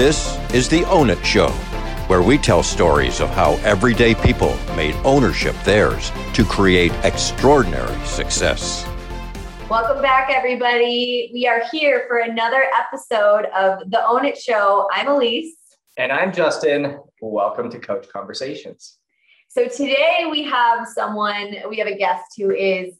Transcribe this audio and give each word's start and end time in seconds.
This 0.00 0.38
is 0.54 0.66
the 0.66 0.82
Own 0.84 1.10
It 1.10 1.22
Show, 1.26 1.50
where 2.06 2.22
we 2.22 2.38
tell 2.38 2.62
stories 2.62 3.20
of 3.20 3.28
how 3.28 3.56
everyday 3.56 4.14
people 4.14 4.56
made 4.74 4.94
ownership 5.04 5.54
theirs 5.62 6.10
to 6.32 6.42
create 6.42 6.90
extraordinary 7.04 7.94
success. 8.06 8.88
Welcome 9.68 10.00
back, 10.00 10.30
everybody. 10.30 11.30
We 11.34 11.46
are 11.46 11.64
here 11.70 12.06
for 12.08 12.20
another 12.20 12.64
episode 12.74 13.44
of 13.54 13.90
the 13.90 14.02
Own 14.08 14.24
It 14.24 14.38
Show. 14.38 14.88
I'm 14.90 15.04
Alyse. 15.04 15.52
And 15.98 16.10
I'm 16.10 16.32
Justin. 16.32 16.98
Welcome 17.20 17.70
to 17.70 17.78
Coach 17.78 18.08
Conversations. 18.08 18.96
So 19.48 19.68
today 19.68 20.28
we 20.30 20.44
have 20.44 20.88
someone, 20.88 21.56
we 21.68 21.76
have 21.76 21.88
a 21.88 21.98
guest 21.98 22.24
who 22.38 22.50
is 22.50 22.94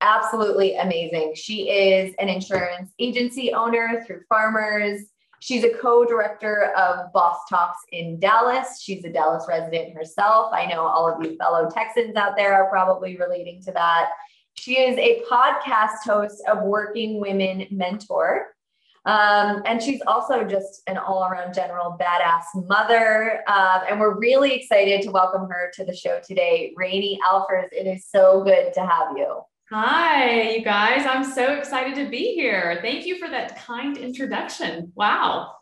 absolutely 0.00 0.76
amazing. 0.76 1.32
She 1.34 1.70
is 1.70 2.14
an 2.20 2.28
insurance 2.28 2.92
agency 3.00 3.52
owner 3.52 4.04
through 4.06 4.20
Farmers. 4.28 5.00
She's 5.40 5.64
a 5.64 5.70
co-director 5.70 6.72
of 6.76 7.12
Boss 7.12 7.38
Talks 7.48 7.78
in 7.92 8.18
Dallas. 8.18 8.80
She's 8.82 9.04
a 9.04 9.12
Dallas 9.12 9.46
resident 9.48 9.94
herself. 9.94 10.52
I 10.52 10.66
know 10.66 10.82
all 10.82 11.08
of 11.08 11.22
you 11.24 11.36
fellow 11.36 11.70
Texans 11.70 12.16
out 12.16 12.36
there 12.36 12.54
are 12.54 12.70
probably 12.70 13.16
relating 13.16 13.62
to 13.64 13.72
that. 13.72 14.10
She 14.54 14.80
is 14.80 14.96
a 14.98 15.22
podcast 15.30 16.04
host 16.04 16.42
of 16.48 16.62
Working 16.62 17.20
Women 17.20 17.66
Mentor. 17.70 18.54
Um, 19.04 19.62
and 19.66 19.80
she's 19.80 20.02
also 20.06 20.42
just 20.42 20.82
an 20.88 20.96
all 20.96 21.24
around 21.24 21.54
general 21.54 21.96
badass 22.00 22.66
mother. 22.66 23.42
Um, 23.46 23.82
and 23.88 24.00
we're 24.00 24.18
really 24.18 24.52
excited 24.52 25.02
to 25.02 25.10
welcome 25.10 25.48
her 25.48 25.70
to 25.74 25.84
the 25.84 25.94
show 25.94 26.20
today. 26.26 26.74
Rani 26.76 27.20
Alfers, 27.24 27.68
it 27.70 27.86
is 27.86 28.06
so 28.08 28.42
good 28.42 28.74
to 28.74 28.80
have 28.84 29.16
you. 29.16 29.42
Hi, 29.72 30.50
you 30.50 30.62
guys. 30.62 31.04
I'm 31.06 31.24
so 31.24 31.54
excited 31.54 31.96
to 31.96 32.08
be 32.08 32.34
here. 32.34 32.78
Thank 32.82 33.04
you 33.04 33.18
for 33.18 33.28
that 33.28 33.58
kind 33.58 33.96
introduction. 33.96 34.92
Wow. 34.94 35.54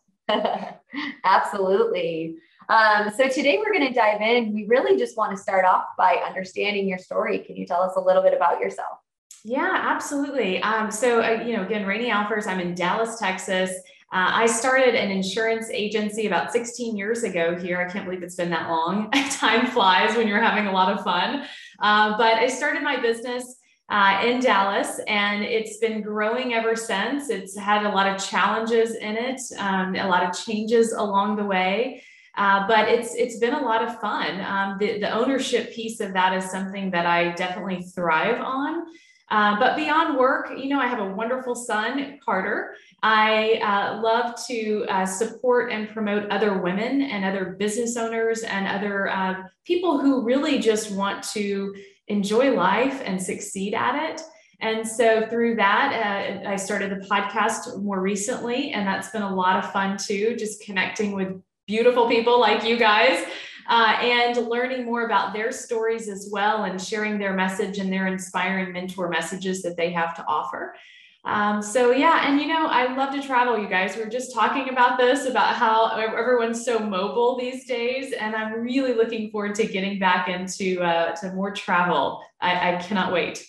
Absolutely. 1.24 2.37
Um, 2.68 3.10
so 3.16 3.30
today 3.30 3.56
we're 3.56 3.73
going 3.73 3.88
to 3.88 3.95
dive 3.95 4.20
in. 4.20 4.52
We 4.52 4.66
really 4.66 4.98
just 4.98 5.16
want 5.16 5.34
to 5.34 5.42
start 5.42 5.64
off 5.64 5.87
by 5.96 6.16
understanding 6.16 6.87
your 6.87 6.98
story. 6.98 7.38
Can 7.38 7.56
you 7.56 7.64
tell 7.66 7.80
us 7.80 7.95
a 7.96 8.01
little 8.01 8.23
bit 8.23 8.34
about 8.34 8.60
yourself? 8.60 8.98
Yeah, 9.42 9.73
absolutely. 9.73 10.60
Um, 10.62 10.90
so, 10.90 11.23
uh, 11.23 11.42
you 11.42 11.57
know, 11.57 11.64
again, 11.64 11.86
Rani 11.86 12.10
Alfers, 12.10 12.46
I'm 12.46 12.60
in 12.60 12.74
Dallas, 12.74 13.18
Texas. 13.18 13.70
Uh, 14.12 14.32
I 14.32 14.45
started 14.45 14.95
an 14.95 15.10
insurance 15.10 15.70
agency 15.70 16.26
about 16.26 16.52
16 16.52 16.95
years 16.95 17.23
ago 17.23 17.57
here. 17.57 17.80
I 17.80 17.90
can't 17.90 18.04
believe 18.04 18.23
it's 18.23 18.34
been 18.34 18.51
that 18.51 18.68
long. 18.68 19.10
Time 19.30 19.66
flies 19.66 20.14
when 20.14 20.29
you're 20.29 20.42
having 20.42 20.66
a 20.66 20.73
lot 20.73 20.92
of 20.92 21.02
fun. 21.02 21.46
Uh, 21.80 22.18
but 22.18 22.34
I 22.34 22.48
started 22.48 22.82
my 22.82 23.01
business 23.01 23.60
uh, 23.88 24.23
in 24.24 24.40
Dallas, 24.40 25.01
and 25.07 25.45
it's 25.45 25.77
been 25.77 26.01
growing 26.01 26.54
ever 26.54 26.74
since. 26.74 27.29
It's 27.29 27.57
had 27.57 27.85
a 27.85 27.91
lot 27.91 28.07
of 28.07 28.24
challenges 28.24 28.95
in 28.95 29.16
it, 29.16 29.41
um, 29.59 29.95
a 29.95 30.09
lot 30.09 30.23
of 30.23 30.37
changes 30.37 30.93
along 30.93 31.37
the 31.37 31.45
way. 31.45 32.02
Uh, 32.37 32.66
but 32.66 32.88
it's 32.88 33.15
it's 33.15 33.38
been 33.38 33.54
a 33.54 33.63
lot 33.63 33.82
of 33.82 34.01
fun. 34.01 34.41
Um, 34.41 34.76
the, 34.80 34.99
the 34.99 35.10
ownership 35.10 35.73
piece 35.73 36.01
of 36.01 36.13
that 36.15 36.35
is 36.37 36.51
something 36.51 36.91
that 36.91 37.07
I 37.07 37.30
definitely 37.32 37.82
thrive 37.82 38.41
on. 38.41 38.87
Uh, 39.30 39.59
but 39.59 39.76
beyond 39.76 40.19
work, 40.19 40.51
you 40.57 40.69
know, 40.69 40.80
I 40.80 40.87
have 40.87 40.98
a 40.98 41.15
wonderful 41.15 41.54
son, 41.54 42.19
Carter. 42.24 42.74
I 43.02 43.60
uh, 43.63 44.02
love 44.02 44.35
to 44.46 44.85
uh, 44.88 45.07
support 45.07 45.73
and 45.73 45.88
promote 45.88 46.30
other 46.30 46.59
women 46.59 47.02
and 47.02 47.24
other 47.24 47.57
business 47.59 47.96
owners 47.96 48.43
and 48.43 48.66
other 48.66 49.09
uh, 49.09 49.35
people 49.65 49.98
who 49.98 50.24
really 50.24 50.59
just 50.59 50.91
want 50.91 51.23
to 51.32 51.74
enjoy 52.09 52.52
life 52.55 53.02
and 53.05 53.21
succeed 53.21 53.74
at 53.74 54.10
it. 54.10 54.23
And 54.60 54.87
so 54.87 55.27
through 55.27 55.57
that, 55.57 56.43
uh, 56.45 56.49
I 56.49 56.57
started 56.57 56.91
the 56.91 57.07
podcast 57.07 57.83
more 57.83 58.01
recently, 58.01 58.71
and 58.71 58.87
that's 58.87 59.10
been 59.10 59.23
a 59.23 59.35
lot 59.35 59.63
of 59.63 59.73
fun 59.73 59.99
too, 59.99 60.37
just 60.38 60.63
connecting 60.63 61.13
with 61.13 61.41
beautiful 61.66 62.09
people 62.09 62.41
like 62.41 62.65
you 62.65 62.77
guys 62.77 63.25
uh, 63.69 63.97
and 64.00 64.37
learning 64.49 64.84
more 64.84 65.06
about 65.06 65.32
their 65.32 65.50
stories 65.50 66.09
as 66.09 66.28
well 66.31 66.64
and 66.64 66.81
sharing 66.81 67.19
their 67.19 67.34
message 67.34 67.78
and 67.78 67.93
their 67.93 68.06
inspiring 68.06 68.72
mentor 68.72 69.09
messages 69.09 69.62
that 69.62 69.76
they 69.76 69.91
have 69.91 70.14
to 70.16 70.25
offer. 70.26 70.75
Um, 71.24 71.62
so 71.62 71.90
yeah, 71.90 72.28
and 72.28 72.38
you 72.38 72.46
know, 72.46 72.66
I 72.66 72.94
love 72.94 73.14
to 73.14 73.22
travel, 73.22 73.58
you 73.58 73.66
guys. 73.66 73.96
We 73.96 74.02
are 74.02 74.10
just 74.10 74.34
talking 74.34 74.68
about 74.68 74.98
this, 74.98 75.24
about 75.24 75.54
how 75.54 75.96
everyone's 75.96 76.64
so 76.64 76.78
mobile 76.78 77.38
these 77.38 77.64
days, 77.66 78.12
and 78.12 78.36
I'm 78.36 78.60
really 78.60 78.92
looking 78.92 79.30
forward 79.30 79.54
to 79.54 79.66
getting 79.66 79.98
back 79.98 80.28
into 80.28 80.82
uh, 80.82 81.16
to 81.16 81.32
more 81.32 81.50
travel. 81.52 82.22
I, 82.40 82.74
I 82.74 82.82
cannot 82.82 83.12
wait. 83.12 83.46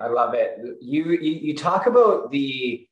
I 0.00 0.08
love 0.08 0.34
it. 0.34 0.58
You, 0.80 1.10
you 1.10 1.32
you 1.32 1.56
talk 1.56 1.86
about 1.86 2.30
the 2.30 2.86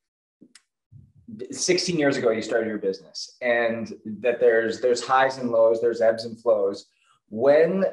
16 1.52 1.98
years 1.98 2.16
ago 2.16 2.30
you 2.30 2.42
started 2.42 2.66
your 2.66 2.78
business 2.78 3.36
and 3.40 3.92
that 4.04 4.40
there's 4.40 4.80
there's 4.80 5.00
highs 5.00 5.38
and 5.38 5.50
lows 5.50 5.80
there's 5.80 6.00
ebbs 6.00 6.24
and 6.24 6.40
flows 6.40 6.86
when 7.28 7.84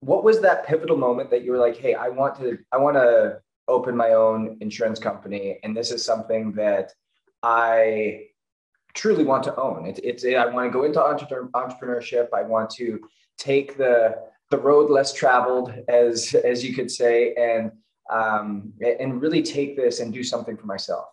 what 0.00 0.22
was 0.22 0.40
that 0.40 0.66
pivotal 0.66 0.96
moment 0.96 1.30
that 1.30 1.42
you 1.42 1.52
were 1.52 1.58
like 1.58 1.76
hey 1.76 1.94
i 1.94 2.08
want 2.08 2.36
to 2.36 2.58
i 2.72 2.76
want 2.76 2.94
to 2.94 3.40
open 3.68 3.96
my 3.96 4.12
own 4.12 4.56
insurance 4.60 4.98
company 4.98 5.58
and 5.62 5.76
this 5.76 5.90
is 5.90 6.04
something 6.04 6.52
that 6.52 6.92
i 7.42 8.26
truly 8.96 9.24
want 9.24 9.44
to 9.44 9.54
own. 9.56 9.86
It, 9.86 10.00
it's 10.02 10.24
i 10.24 10.46
want 10.46 10.66
to 10.66 10.70
go 10.70 10.84
into 10.84 10.98
entrepreneurship. 10.98 12.28
I 12.34 12.42
want 12.42 12.70
to 12.70 12.98
take 13.38 13.76
the 13.76 14.16
the 14.50 14.58
road 14.58 14.90
less 14.90 15.12
traveled 15.12 15.72
as 15.88 16.34
as 16.34 16.64
you 16.64 16.74
could 16.74 16.90
say 16.90 17.34
and 17.34 17.70
um, 18.10 18.72
and 18.80 19.20
really 19.20 19.42
take 19.42 19.76
this 19.76 20.00
and 20.00 20.12
do 20.12 20.24
something 20.24 20.56
for 20.56 20.66
myself 20.66 21.06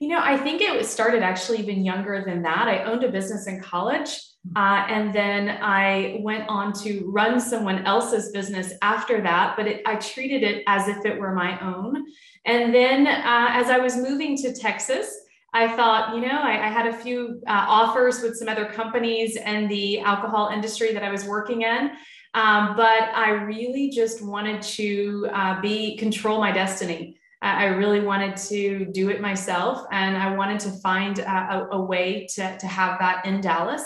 you 0.00 0.08
know, 0.08 0.20
I 0.20 0.38
think 0.38 0.62
it 0.62 0.86
started 0.86 1.22
actually 1.22 1.58
even 1.58 1.84
younger 1.84 2.24
than 2.26 2.42
that. 2.42 2.66
I 2.66 2.84
owned 2.84 3.04
a 3.04 3.12
business 3.12 3.46
in 3.46 3.60
college. 3.60 4.18
Uh, 4.56 4.86
and 4.88 5.14
then 5.14 5.58
I 5.60 6.18
went 6.22 6.48
on 6.48 6.72
to 6.84 7.04
run 7.06 7.38
someone 7.38 7.84
else's 7.84 8.32
business 8.32 8.72
after 8.80 9.20
that, 9.20 9.54
but 9.58 9.66
it, 9.66 9.82
I 9.84 9.96
treated 9.96 10.42
it 10.42 10.64
as 10.66 10.88
if 10.88 11.04
it 11.04 11.20
were 11.20 11.34
my 11.34 11.60
own. 11.60 12.06
And 12.46 12.74
then 12.74 13.06
uh, 13.06 13.48
as 13.50 13.68
I 13.68 13.76
was 13.76 13.98
moving 13.98 14.38
to 14.38 14.54
Texas, 14.54 15.14
I 15.52 15.68
thought, 15.76 16.14
you 16.14 16.22
know, 16.22 16.40
I, 16.40 16.66
I 16.66 16.68
had 16.68 16.86
a 16.86 16.96
few 16.96 17.42
uh, 17.46 17.66
offers 17.68 18.22
with 18.22 18.36
some 18.36 18.48
other 18.48 18.64
companies 18.64 19.36
and 19.36 19.70
the 19.70 20.00
alcohol 20.00 20.48
industry 20.48 20.94
that 20.94 21.02
I 21.02 21.10
was 21.10 21.26
working 21.26 21.62
in. 21.62 21.90
Um, 22.32 22.74
but 22.76 23.10
I 23.14 23.30
really 23.30 23.90
just 23.90 24.24
wanted 24.24 24.62
to 24.62 25.28
uh, 25.34 25.60
be 25.60 25.98
control 25.98 26.38
my 26.38 26.52
destiny. 26.52 27.19
I 27.42 27.66
really 27.66 28.00
wanted 28.00 28.36
to 28.48 28.84
do 28.86 29.08
it 29.08 29.20
myself 29.20 29.86
and 29.90 30.16
I 30.16 30.34
wanted 30.34 30.60
to 30.60 30.70
find 30.82 31.20
a, 31.20 31.68
a, 31.72 31.80
way 31.80 32.26
to, 32.34 32.58
to 32.58 32.66
have 32.66 32.98
that 32.98 33.24
in 33.24 33.40
Dallas. 33.40 33.82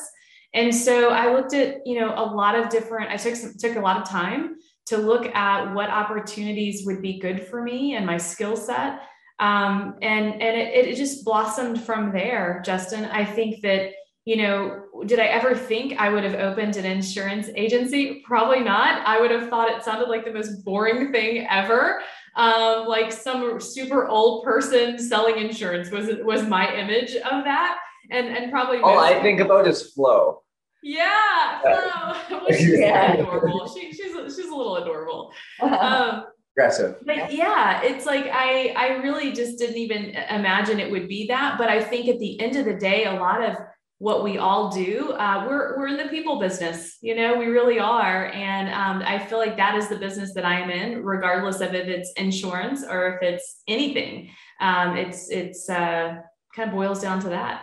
And 0.55 0.75
so 0.75 1.11
I 1.11 1.33
looked 1.33 1.55
at, 1.55 1.87
you 1.87 2.01
know, 2.01 2.15
a 2.17 2.25
lot 2.25 2.57
of 2.57 2.69
different, 2.69 3.11
I 3.11 3.17
took, 3.17 3.37
some, 3.37 3.55
took 3.59 3.77
a 3.77 3.81
lot 3.81 3.97
of 3.97 4.09
time 4.09 4.57
to 4.87 4.97
look 4.97 5.27
at 5.35 5.73
what 5.73 5.89
opportunities 5.89 6.85
would 6.85 7.01
be 7.01 7.19
good 7.19 7.47
for 7.47 7.63
me 7.63 7.95
and 7.95 8.05
my 8.05 8.17
skill 8.17 8.57
set. 8.57 9.01
Um, 9.41 9.97
and 10.01 10.41
and 10.41 10.57
it, 10.57 10.87
it 10.87 10.97
just 10.97 11.25
blossomed 11.25 11.81
from 11.81 12.13
there, 12.13 12.63
Justin. 12.65 13.05
I 13.07 13.25
think 13.25 13.63
that, 13.63 13.91
you 14.25 14.37
know, 14.37 14.85
did 15.07 15.19
I 15.19 15.25
ever 15.27 15.57
think 15.57 15.99
I 15.99 16.09
would 16.09 16.23
have 16.23 16.35
opened 16.35 16.77
an 16.77 16.85
insurance 16.85 17.49
agency? 17.57 18.23
Probably 18.25 18.61
not. 18.61 19.05
I 19.07 19.21
would 19.21 19.33
have 19.33 19.49
thought 19.49 19.71
it 19.71 19.83
sounded 19.83 20.09
like 20.09 20.25
the 20.25 20.33
most 20.33 20.65
boring 20.65 21.13
thing 21.13 21.47
ever 21.51 22.01
um, 22.37 22.87
like 22.87 23.13
some 23.13 23.61
super 23.61 24.07
old 24.07 24.45
person 24.45 24.99
selling 24.99 25.39
insurance 25.39 25.91
was 25.91 26.11
was 26.23 26.43
my 26.43 26.73
image 26.75 27.15
of 27.17 27.45
that, 27.45 27.79
and 28.11 28.29
and 28.29 28.51
probably 28.51 28.79
all 28.79 28.99
I 28.99 29.21
think 29.23 29.41
about 29.41 29.67
is 29.67 29.93
Flo. 29.93 30.43
Yeah, 30.83 31.61
Flo. 31.63 32.15
well, 32.31 32.47
she's 32.51 32.79
yeah. 32.79 33.15
adorable. 33.15 33.69
She, 33.75 33.93
she's 33.93 34.13
she's 34.35 34.49
a 34.49 34.55
little 34.55 34.77
adorable. 34.77 35.33
Um, 35.63 36.25
Aggressive. 36.57 36.99
But 37.05 37.33
yeah, 37.33 37.83
it's 37.83 38.07
like 38.07 38.27
I 38.31 38.73
I 38.77 38.89
really 39.03 39.33
just 39.33 39.59
didn't 39.59 39.77
even 39.77 40.11
imagine 40.31 40.79
it 40.79 40.89
would 40.89 41.09
be 41.09 41.27
that. 41.27 41.57
But 41.59 41.69
I 41.69 41.83
think 41.83 42.09
at 42.09 42.21
the 42.21 42.41
end 42.41 42.55
of 42.55 42.65
the 42.65 42.75
day, 42.75 43.07
a 43.07 43.15
lot 43.15 43.43
of 43.43 43.57
what 44.05 44.23
we 44.23 44.37
all 44.37 44.69
do. 44.69 45.13
Uh, 45.13 45.47
we're, 45.49 45.79
we're 45.79 45.89
in 45.89 45.97
the 45.97 46.11
people 46.11 46.39
business, 46.39 46.99
you 47.01 47.15
know, 47.15 47.39
we 47.39 47.47
really 47.47 47.79
are. 47.79 48.27
And 48.27 48.69
um, 48.69 49.03
I 49.03 49.19
feel 49.19 49.39
like 49.39 49.57
that 49.57 49.77
is 49.77 49.89
the 49.89 49.97
business 49.97 50.35
that 50.35 50.45
I 50.45 50.61
am 50.61 50.69
in, 50.69 51.03
regardless 51.03 51.63
of 51.63 51.73
if 51.73 51.89
it's 51.89 52.13
insurance 52.19 52.85
or 52.85 53.15
if 53.15 53.23
it's 53.23 53.63
anything. 53.67 54.29
Um, 54.61 54.99
it's, 54.99 55.31
it's 55.31 55.71
uh, 55.71 56.17
kind 56.55 56.69
of 56.69 56.75
boils 56.75 57.01
down 57.01 57.19
to 57.21 57.31
that. 57.31 57.63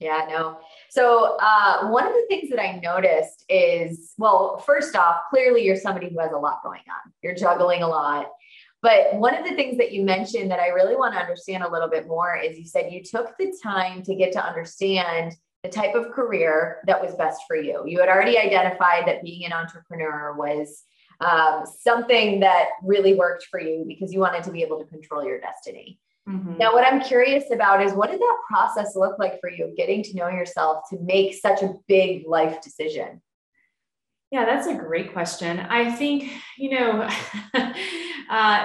Yeah, 0.00 0.26
no. 0.28 0.58
So 0.90 1.38
uh, 1.40 1.90
one 1.90 2.08
of 2.08 2.12
the 2.12 2.26
things 2.28 2.50
that 2.50 2.60
I 2.60 2.80
noticed 2.80 3.44
is, 3.48 4.14
well, 4.18 4.58
first 4.66 4.96
off, 4.96 5.18
clearly 5.30 5.64
you're 5.64 5.76
somebody 5.76 6.10
who 6.10 6.18
has 6.18 6.32
a 6.32 6.38
lot 6.38 6.64
going 6.64 6.82
on. 6.88 7.12
You're 7.22 7.36
juggling 7.36 7.84
a 7.84 7.88
lot. 7.88 8.32
But 8.84 9.14
one 9.14 9.34
of 9.34 9.48
the 9.48 9.56
things 9.56 9.78
that 9.78 9.92
you 9.92 10.04
mentioned 10.04 10.50
that 10.50 10.60
I 10.60 10.66
really 10.66 10.94
want 10.94 11.14
to 11.14 11.18
understand 11.18 11.62
a 11.62 11.72
little 11.72 11.88
bit 11.88 12.06
more 12.06 12.36
is 12.36 12.58
you 12.58 12.66
said 12.66 12.92
you 12.92 13.02
took 13.02 13.34
the 13.38 13.58
time 13.62 14.02
to 14.02 14.14
get 14.14 14.30
to 14.32 14.46
understand 14.46 15.34
the 15.62 15.70
type 15.70 15.94
of 15.94 16.10
career 16.10 16.82
that 16.86 17.00
was 17.00 17.14
best 17.14 17.40
for 17.48 17.56
you. 17.56 17.82
You 17.86 17.98
had 18.00 18.10
already 18.10 18.36
identified 18.36 19.06
that 19.06 19.22
being 19.22 19.46
an 19.46 19.54
entrepreneur 19.54 20.34
was 20.36 20.82
um, 21.22 21.64
something 21.80 22.40
that 22.40 22.66
really 22.82 23.14
worked 23.14 23.46
for 23.50 23.58
you 23.58 23.86
because 23.88 24.12
you 24.12 24.20
wanted 24.20 24.44
to 24.44 24.50
be 24.50 24.62
able 24.62 24.78
to 24.80 24.84
control 24.84 25.24
your 25.24 25.40
destiny. 25.40 25.98
Mm-hmm. 26.28 26.58
Now, 26.58 26.74
what 26.74 26.86
I'm 26.86 27.00
curious 27.00 27.44
about 27.50 27.82
is 27.82 27.94
what 27.94 28.10
did 28.10 28.20
that 28.20 28.38
process 28.50 28.94
look 28.94 29.18
like 29.18 29.40
for 29.40 29.48
you, 29.48 29.72
getting 29.78 30.02
to 30.02 30.14
know 30.14 30.28
yourself 30.28 30.82
to 30.90 30.98
make 31.00 31.32
such 31.32 31.62
a 31.62 31.72
big 31.88 32.28
life 32.28 32.60
decision? 32.60 33.22
Yeah, 34.30 34.44
that's 34.44 34.66
a 34.66 34.74
great 34.74 35.12
question. 35.12 35.60
I 35.60 35.90
think, 35.92 36.30
you 36.58 36.78
know, 36.78 37.08
uh, 38.30 38.64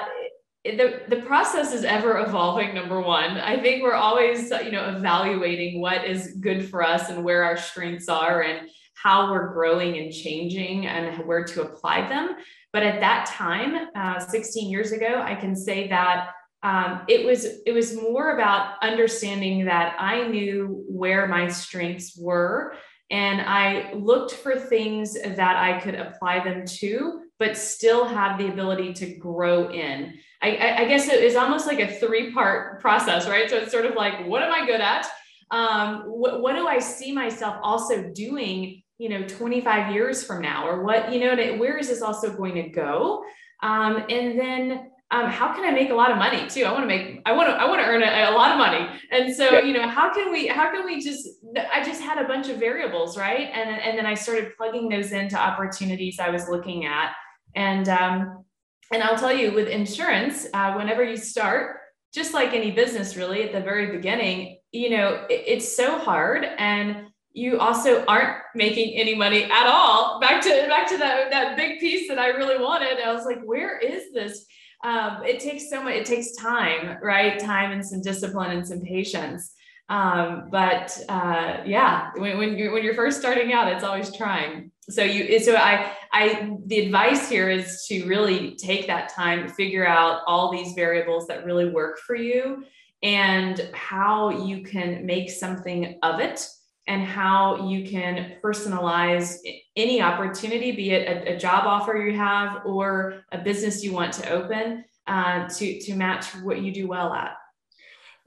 the, 0.66 1.02
the 1.08 1.22
process 1.22 1.74
is 1.74 1.84
ever 1.84 2.20
evolving 2.20 2.76
number 2.76 3.00
one. 3.00 3.38
I 3.38 3.60
think 3.60 3.82
we're 3.82 3.94
always 3.94 4.52
you 4.52 4.72
know 4.72 4.96
evaluating 4.96 5.82
what 5.82 6.06
is 6.06 6.36
good 6.40 6.70
for 6.70 6.84
us 6.84 7.10
and 7.10 7.24
where 7.24 7.44
our 7.44 7.58
strengths 7.58 8.10
are 8.10 8.42
and 8.42 8.70
how 8.94 9.32
we're 9.32 9.54
growing 9.54 9.98
and 9.98 10.12
changing 10.12 10.86
and 10.86 11.26
where 11.26 11.46
to 11.46 11.62
apply 11.62 12.08
them. 12.10 12.36
But 12.74 12.84
at 12.84 13.00
that 13.00 13.26
time 13.28 13.88
uh, 13.96 14.20
16 14.20 14.70
years 14.70 14.92
ago 14.92 15.22
i 15.22 15.36
can 15.36 15.56
say 15.56 15.88
that 15.88 16.32
um, 16.62 17.02
it 17.08 17.26
was 17.26 17.46
it 17.66 17.72
was 17.72 17.96
more 17.96 18.36
about 18.36 18.76
understanding 18.82 19.66
that 19.66 19.96
i 20.00 20.28
knew 20.28 20.84
where 20.88 21.28
my 21.28 21.48
strengths 21.48 22.18
were 22.18 22.74
and 23.10 23.42
i 23.42 23.94
looked 23.94 24.34
for 24.34 24.56
things 24.56 25.14
that 25.14 25.56
i 25.58 25.80
could 25.80 25.96
apply 25.96 26.44
them 26.44 26.66
to 26.66 27.19
but 27.40 27.58
still 27.58 28.06
have 28.06 28.38
the 28.38 28.48
ability 28.48 28.94
to 28.94 29.16
grow 29.16 29.70
in 29.72 30.14
i, 30.42 30.76
I 30.80 30.86
guess 30.86 31.08
it 31.08 31.24
is 31.24 31.36
almost 31.36 31.66
like 31.66 31.80
a 31.80 31.88
three 31.88 32.34
part 32.34 32.82
process 32.82 33.28
right 33.28 33.50
so 33.50 33.58
it's 33.58 33.72
sort 33.72 33.86
of 33.86 33.96
like 33.96 34.26
what 34.28 34.44
am 34.44 34.52
i 34.52 34.66
good 34.66 34.82
at 34.82 35.08
um, 35.52 36.04
what, 36.04 36.42
what 36.42 36.56
do 36.56 36.68
i 36.68 36.78
see 36.80 37.12
myself 37.12 37.58
also 37.62 38.12
doing 38.14 38.84
you 38.98 39.10
know 39.10 39.28
25 39.28 39.94
years 39.94 40.24
from 40.24 40.42
now 40.42 40.68
or 40.68 40.84
what 40.84 41.12
you 41.12 41.20
know 41.20 41.36
where 41.58 41.78
is 41.78 41.88
this 41.88 42.02
also 42.02 42.32
going 42.32 42.56
to 42.56 42.70
go 42.70 43.24
um, 43.62 44.06
and 44.10 44.40
then 44.40 44.90
um, 45.12 45.26
how 45.26 45.54
can 45.54 45.66
I 45.66 45.72
make 45.72 45.90
a 45.90 45.96
lot 45.96 46.12
of 46.12 46.18
money 46.18 46.48
too? 46.48 46.66
I 46.66 46.72
want 46.72 46.84
to 46.84 46.88
make, 46.88 47.22
I 47.26 47.32
want 47.32 47.50
to, 47.50 47.56
I 47.56 47.66
want 47.66 47.82
to 47.82 47.88
earn 47.88 48.04
a, 48.04 48.30
a 48.30 48.34
lot 48.36 48.52
of 48.52 48.58
money. 48.60 48.88
And 49.12 49.36
so, 49.36 49.54
yeah. 49.54 49.62
you 49.62 49.74
know, 49.74 49.88
how 49.88 50.14
can 50.14 50.32
we, 50.32 50.46
how 50.46 50.72
can 50.72 50.86
we 50.86 51.02
just, 51.02 51.28
I 51.74 51.84
just 51.84 52.00
had 52.00 52.24
a 52.24 52.28
bunch 52.28 52.48
of 52.48 52.58
variables, 52.58 53.18
right? 53.18 53.50
And, 53.52 53.70
and 53.70 53.98
then 53.98 54.06
I 54.06 54.14
started 54.14 54.56
plugging 54.56 54.88
those 54.88 55.12
into 55.12 55.36
opportunities 55.36 56.20
I 56.20 56.30
was 56.30 56.48
looking 56.48 56.86
at. 56.86 57.14
And, 57.56 57.88
um, 57.90 58.46
and 58.92 59.04
I'll 59.04 59.18
tell 59.18 59.34
you 59.34 59.51
with 59.51 59.68
insurance, 59.68 60.48
uh, 60.54 60.74
whenever 60.74 61.04
you 61.04 61.18
start, 61.18 61.78
just 62.13 62.34
like 62.34 62.54
any 62.54 62.72
business 62.72 63.16
really 63.16 63.44
at 63.44 63.51
the 63.51 63.62
very 63.62 63.92
beginning, 63.96 64.60
you 64.72 64.90
know, 64.92 65.25
it, 65.30 65.44
it's 65.46 65.75
so 65.75 66.00
hard. 66.00 66.46
And 66.57 67.07
you 67.31 67.60
also 67.60 68.04
aren't 68.06 68.38
making 68.56 69.00
any 69.00 69.13
money 69.16 69.44
at 69.44 69.68
all. 69.68 70.19
Back 70.19 70.42
to, 70.42 70.50
back 70.68 70.88
to 70.90 70.98
that, 70.98 71.30
that 71.30 71.56
big 71.56 71.80
piece 71.80 72.07
that 72.07 72.18
I 72.18 72.30
really 72.30 72.57
wanted. 72.57 73.00
I 73.00 73.13
was 73.13 73.25
like, 73.25 73.42
where 73.44 73.78
is 73.78 74.12
this? 74.13 74.45
um, 74.84 75.24
it 75.25 75.40
takes 75.40 75.69
so 75.69 75.84
much, 75.84 75.95
it 75.95 76.06
takes 76.06 76.36
time, 76.36 76.98
right? 77.02 77.38
Time 77.40 77.72
and 77.72 77.86
some 77.86 78.02
discipline 78.02 78.52
and 78.52 78.68
some 78.68 78.81
patience. 78.81 79.54
Um, 79.90 80.50
but 80.52 80.98
uh, 81.10 81.58
yeah, 81.66 82.12
when, 82.16 82.38
when 82.38 82.58
you're 82.58 82.72
when 82.72 82.84
you're 82.84 82.94
first 82.94 83.20
starting 83.20 83.54
out, 83.54 83.72
it's 83.72 83.84
always 83.84 84.16
trying. 84.16 84.72
So 84.90 85.04
you 85.04 85.40
so 85.40 85.56
I 85.56 85.92
I 86.14 86.56
the 86.66 86.80
advice 86.80 87.28
here 87.28 87.50
is 87.50 87.86
to 87.88 88.06
really 88.06 88.56
take 88.56 88.88
that 88.88 89.10
time, 89.10 89.50
figure 89.50 89.88
out 89.88 90.22
all 90.28 90.52
these 90.52 90.74
variables 90.74 91.28
that 91.28 91.44
really 91.44 91.70
work 91.70 92.00
for 92.00 92.16
you 92.16 92.64
and 93.02 93.70
how 93.74 94.46
you 94.46 94.64
can 94.64 95.06
make 95.06 95.32
something 95.32 95.98
of 96.04 96.20
it 96.20 96.48
and 96.88 97.04
how 97.04 97.68
you 97.68 97.88
can 97.88 98.36
personalize 98.44 99.38
any 99.76 100.02
opportunity, 100.02 100.72
be 100.72 100.92
it 100.92 101.08
a, 101.08 101.36
a 101.36 101.38
job 101.38 101.66
offer 101.66 101.96
you 101.96 102.18
have 102.18 102.66
or 102.66 103.24
a 103.32 103.38
business 103.38 103.84
you 103.84 103.94
want 103.94 104.12
to 104.12 104.30
open, 104.30 104.84
uh, 105.08 105.48
to, 105.48 105.80
to 105.82 105.94
match 105.96 106.26
what 106.38 106.62
you 106.62 106.74
do 106.74 106.88
well 106.88 107.14
at. 107.14 107.36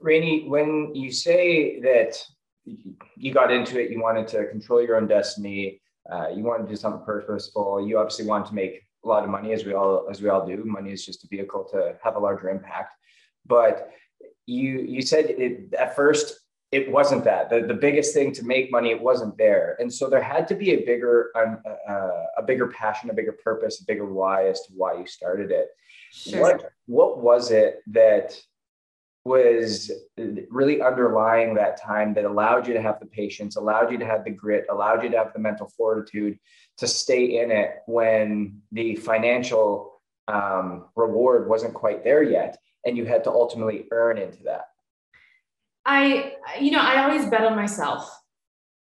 Rani, 0.03 0.47
when 0.47 0.93
you 0.93 1.11
say 1.11 1.79
that 1.79 2.21
you 2.65 3.33
got 3.33 3.51
into 3.51 3.81
it, 3.81 3.89
you 3.89 4.01
wanted 4.01 4.27
to 4.29 4.45
control 4.47 4.83
your 4.83 4.97
own 4.97 5.07
destiny, 5.07 5.81
uh, 6.11 6.27
you 6.27 6.43
wanted 6.43 6.63
to 6.63 6.69
do 6.69 6.75
something 6.75 7.03
purposeful, 7.05 7.87
you 7.87 7.97
obviously 7.97 8.25
want 8.25 8.45
to 8.47 8.53
make 8.53 8.83
a 9.05 9.07
lot 9.07 9.23
of 9.23 9.29
money, 9.29 9.53
as 9.53 9.65
we 9.65 9.73
all 9.73 10.07
as 10.11 10.21
we 10.21 10.29
all 10.29 10.45
do. 10.45 10.63
Money 10.65 10.91
is 10.91 11.05
just 11.05 11.23
a 11.23 11.27
vehicle 11.27 11.65
to 11.71 11.95
have 12.03 12.15
a 12.15 12.19
larger 12.19 12.49
impact. 12.49 12.95
But 13.45 13.89
you 14.45 14.79
you 14.79 15.01
said 15.01 15.25
it, 15.29 15.73
at 15.73 15.95
first 15.95 16.39
it 16.71 16.91
wasn't 16.91 17.23
that 17.23 17.49
the, 17.49 17.61
the 17.61 17.73
biggest 17.73 18.13
thing 18.13 18.31
to 18.33 18.43
make 18.43 18.71
money 18.71 18.89
it 18.89 18.99
wasn't 18.99 19.37
there 19.37 19.77
and 19.79 19.93
so 19.93 20.09
there 20.09 20.21
had 20.21 20.47
to 20.47 20.55
be 20.55 20.71
a 20.71 20.85
bigger 20.85 21.31
um, 21.35 21.59
uh, 21.87 22.23
a 22.37 22.43
bigger 22.45 22.67
passion 22.67 23.09
a 23.09 23.13
bigger 23.13 23.35
purpose 23.43 23.81
a 23.81 23.85
bigger 23.85 24.05
why 24.05 24.47
as 24.47 24.61
to 24.61 24.73
why 24.75 24.97
you 24.97 25.05
started 25.05 25.51
it 25.51 25.67
sure. 26.11 26.41
what 26.41 26.71
what 26.87 27.19
was 27.19 27.51
it 27.51 27.81
that 27.87 28.37
was 29.25 29.91
really 30.49 30.81
underlying 30.81 31.53
that 31.53 31.81
time 31.81 32.13
that 32.13 32.25
allowed 32.25 32.67
you 32.67 32.73
to 32.73 32.81
have 32.81 32.99
the 32.99 33.05
patience 33.05 33.55
allowed 33.55 33.89
you 33.89 33.97
to 33.97 34.05
have 34.05 34.25
the 34.25 34.29
grit 34.29 34.65
allowed 34.69 35.01
you 35.01 35.09
to 35.09 35.17
have 35.17 35.31
the 35.31 35.39
mental 35.39 35.71
fortitude 35.77 36.37
to 36.77 36.87
stay 36.87 37.39
in 37.39 37.49
it 37.49 37.77
when 37.85 38.61
the 38.73 38.95
financial 38.97 40.01
um, 40.27 40.85
reward 40.95 41.47
wasn't 41.47 41.73
quite 41.73 42.03
there 42.03 42.23
yet 42.23 42.57
and 42.85 42.97
you 42.97 43.05
had 43.05 43.23
to 43.23 43.31
ultimately 43.31 43.85
earn 43.91 44.17
into 44.17 44.43
that 44.43 44.65
I, 45.85 46.33
you 46.59 46.71
know, 46.71 46.79
I 46.79 47.03
always 47.03 47.25
bet 47.25 47.43
on 47.43 47.55
myself. 47.55 48.09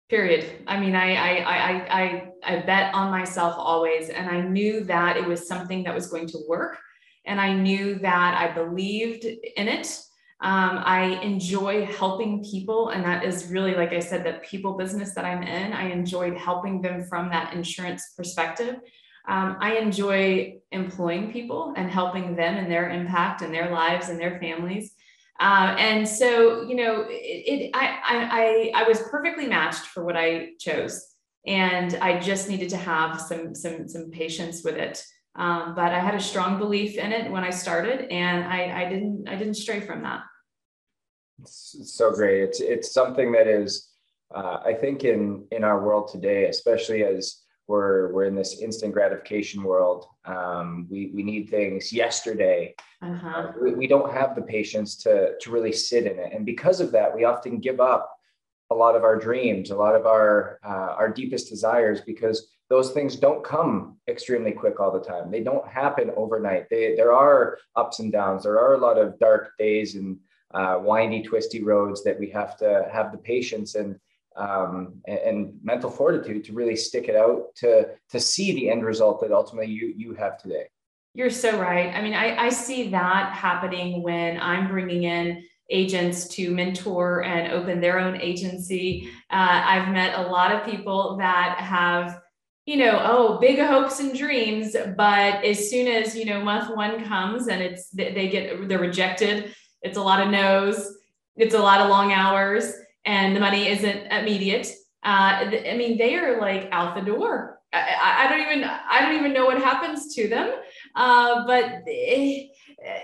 Period. 0.09 0.63
I 0.67 0.79
mean, 0.79 0.95
I, 0.95 1.13
I, 1.13 1.43
I, 1.43 2.01
I, 2.01 2.31
I 2.43 2.59
bet 2.61 2.93
on 2.95 3.11
myself 3.11 3.55
always, 3.57 4.09
and 4.09 4.27
I 4.27 4.41
knew 4.41 4.83
that 4.85 5.17
it 5.17 5.25
was 5.25 5.47
something 5.47 5.83
that 5.83 5.93
was 5.93 6.07
going 6.07 6.27
to 6.29 6.39
work, 6.47 6.77
and 7.25 7.39
I 7.39 7.53
knew 7.53 7.99
that 7.99 8.35
I 8.35 8.51
believed 8.53 9.23
in 9.23 9.67
it. 9.67 10.01
Um, 10.41 10.81
I 10.85 11.19
enjoy 11.21 11.85
helping 11.85 12.43
people, 12.43 12.89
and 12.89 13.03
that 13.03 13.25
is 13.25 13.47
really, 13.47 13.75
like 13.75 13.91
I 13.91 13.99
said, 13.99 14.25
that 14.25 14.43
people 14.43 14.77
business 14.77 15.13
that 15.15 15.25
I'm 15.25 15.43
in. 15.43 15.73
I 15.73 15.91
enjoyed 15.91 16.37
helping 16.37 16.81
them 16.81 17.03
from 17.03 17.29
that 17.29 17.53
insurance 17.53 18.13
perspective. 18.15 18.75
Um, 19.27 19.57
I 19.59 19.75
enjoy 19.75 20.59
employing 20.71 21.31
people 21.33 21.73
and 21.75 21.91
helping 21.91 22.37
them 22.37 22.55
and 22.55 22.71
their 22.71 22.89
impact 22.89 23.41
and 23.41 23.53
their 23.53 23.69
lives 23.69 24.07
and 24.07 24.17
their 24.17 24.39
families. 24.39 24.93
Uh, 25.41 25.75
and 25.77 26.07
so, 26.07 26.63
you 26.63 26.75
know, 26.75 27.05
it, 27.09 27.13
it 27.13 27.71
I, 27.73 28.71
I, 28.73 28.83
I 28.83 28.87
was 28.87 29.01
perfectly 29.11 29.47
matched 29.47 29.87
for 29.87 30.05
what 30.05 30.15
I 30.15 30.51
chose, 30.57 31.15
and 31.45 31.95
I 32.01 32.19
just 32.19 32.49
needed 32.49 32.69
to 32.69 32.77
have 32.77 33.19
some, 33.21 33.53
some, 33.53 33.87
some 33.87 34.09
patience 34.09 34.63
with 34.63 34.75
it. 34.75 35.03
Um, 35.35 35.75
but 35.75 35.93
I 35.93 35.99
had 35.99 36.15
a 36.15 36.19
strong 36.19 36.57
belief 36.57 36.97
in 36.97 37.11
it 37.11 37.31
when 37.31 37.43
I 37.43 37.49
started, 37.49 38.11
and 38.11 38.43
I, 38.43 38.81
I 38.81 38.89
didn't, 38.89 39.29
I 39.29 39.35
didn't 39.35 39.53
stray 39.53 39.79
from 39.79 40.01
that. 40.03 40.23
It's 41.41 41.93
so 41.93 42.11
great. 42.11 42.41
It's, 42.41 42.59
it's 42.59 42.91
something 42.91 43.31
that 43.31 43.47
is, 43.47 43.89
uh, 44.35 44.57
I 44.65 44.73
think, 44.73 45.03
in 45.03 45.45
in 45.51 45.63
our 45.63 45.81
world 45.81 46.09
today, 46.11 46.45
especially 46.45 47.03
as 47.03 47.43
we're 47.67 48.11
we're 48.11 48.25
in 48.25 48.35
this 48.35 48.59
instant 48.61 48.93
gratification 48.93 49.63
world. 49.63 50.07
Um, 50.25 50.87
we 50.89 51.11
we 51.15 51.23
need 51.23 51.49
things 51.49 51.93
yesterday. 51.93 52.75
Uh-huh. 53.01 53.27
Uh, 53.27 53.51
we, 53.61 53.73
we 53.73 53.87
don't 53.87 54.11
have 54.11 54.35
the 54.35 54.41
patience 54.41 54.97
to 55.03 55.37
to 55.39 55.51
really 55.51 55.71
sit 55.71 56.05
in 56.05 56.19
it, 56.19 56.33
and 56.33 56.45
because 56.45 56.81
of 56.81 56.91
that, 56.91 57.15
we 57.15 57.23
often 57.23 57.59
give 57.59 57.79
up 57.79 58.11
a 58.69 58.75
lot 58.75 58.95
of 58.95 59.03
our 59.03 59.17
dreams, 59.17 59.71
a 59.71 59.75
lot 59.75 59.95
of 59.95 60.05
our 60.05 60.59
uh, 60.65 60.93
our 60.99 61.09
deepest 61.09 61.49
desires, 61.49 62.01
because 62.01 62.49
those 62.69 62.91
things 62.91 63.15
don't 63.15 63.43
come 63.43 63.97
extremely 64.07 64.51
quick 64.51 64.79
all 64.79 64.91
the 64.91 64.99
time. 64.99 65.31
They 65.31 65.41
don't 65.41 65.67
happen 65.67 66.11
overnight. 66.15 66.69
They, 66.69 66.95
there 66.95 67.11
are 67.11 67.57
ups 67.75 67.99
and 67.99 68.11
downs. 68.11 68.43
There 68.43 68.59
are 68.59 68.75
a 68.75 68.79
lot 68.79 68.97
of 68.97 69.17
dark 69.19 69.53
days 69.57 69.95
and 69.95 70.17
uh, 70.53 70.79
windy, 70.81 71.23
twisty 71.23 71.63
roads 71.63 72.03
that 72.03 72.19
we 72.19 72.29
have 72.29 72.57
to 72.57 72.87
have 72.91 73.11
the 73.11 73.17
patience 73.17 73.75
and 73.75 73.99
um, 74.35 75.01
and, 75.07 75.19
and, 75.19 75.53
mental 75.63 75.89
fortitude 75.89 76.45
to 76.45 76.53
really 76.53 76.75
stick 76.75 77.09
it 77.09 77.15
out 77.15 77.47
to 77.55 77.89
to 78.09 78.19
see 78.19 78.53
the 78.53 78.69
end 78.69 78.85
result 78.85 79.19
that 79.21 79.31
ultimately 79.31 79.71
you 79.71 79.93
you 79.97 80.13
have 80.13 80.37
today. 80.37 80.65
You're 81.13 81.31
so 81.31 81.59
right. 81.59 81.93
I 81.93 82.01
mean, 82.01 82.13
I, 82.13 82.45
I 82.45 82.49
see 82.49 82.89
that 82.91 83.33
happening 83.33 84.03
when 84.03 84.39
I'm 84.39 84.67
bringing 84.67 85.03
in 85.03 85.43
agents 85.69 86.27
to 86.29 86.51
mentor 86.51 87.23
and 87.23 87.51
open 87.51 87.81
their 87.81 87.99
own 87.99 88.21
agency. 88.21 89.09
Uh, 89.29 89.61
I've 89.65 89.89
met 89.89 90.17
a 90.17 90.29
lot 90.29 90.51
of 90.51 90.65
people 90.65 91.17
that 91.17 91.57
have 91.59 92.21
you 92.69 92.77
know, 92.77 93.01
oh, 93.03 93.39
big 93.39 93.57
hopes 93.57 93.99
and 93.99 94.15
dreams, 94.15 94.75
but 94.95 95.43
as 95.43 95.71
soon 95.71 95.87
as 95.87 96.15
you 96.15 96.23
know 96.23 96.39
month 96.39 96.69
one 96.75 97.03
comes 97.03 97.47
and 97.47 97.63
it's 97.63 97.89
they 97.89 98.29
get 98.29 98.67
they're 98.69 98.77
rejected, 98.77 99.55
it's 99.81 99.97
a 99.97 100.01
lot 100.01 100.21
of 100.21 100.29
no's, 100.29 100.97
it's 101.35 101.55
a 101.55 101.59
lot 101.59 101.81
of 101.81 101.89
long 101.89 102.13
hours, 102.13 102.71
and 103.05 103.35
the 103.35 103.39
money 103.39 103.69
isn't 103.69 104.11
immediate. 104.11 104.67
Uh, 105.03 105.49
I 105.67 105.73
mean, 105.77 105.97
they 105.97 106.15
are 106.15 106.39
like 106.39 106.69
out 106.71 106.93
the 106.93 107.01
door. 107.01 107.59
I, 107.73 108.25
I, 108.25 108.29
don't 108.29 108.41
even 108.41 108.63
I 108.63 109.01
don't 109.01 109.15
even 109.15 109.33
know 109.33 109.45
what 109.45 109.57
happens 109.57 110.13
to 110.13 110.27
them. 110.27 110.53
Uh, 110.95 111.47
but 111.47 111.83
it, 111.87 112.51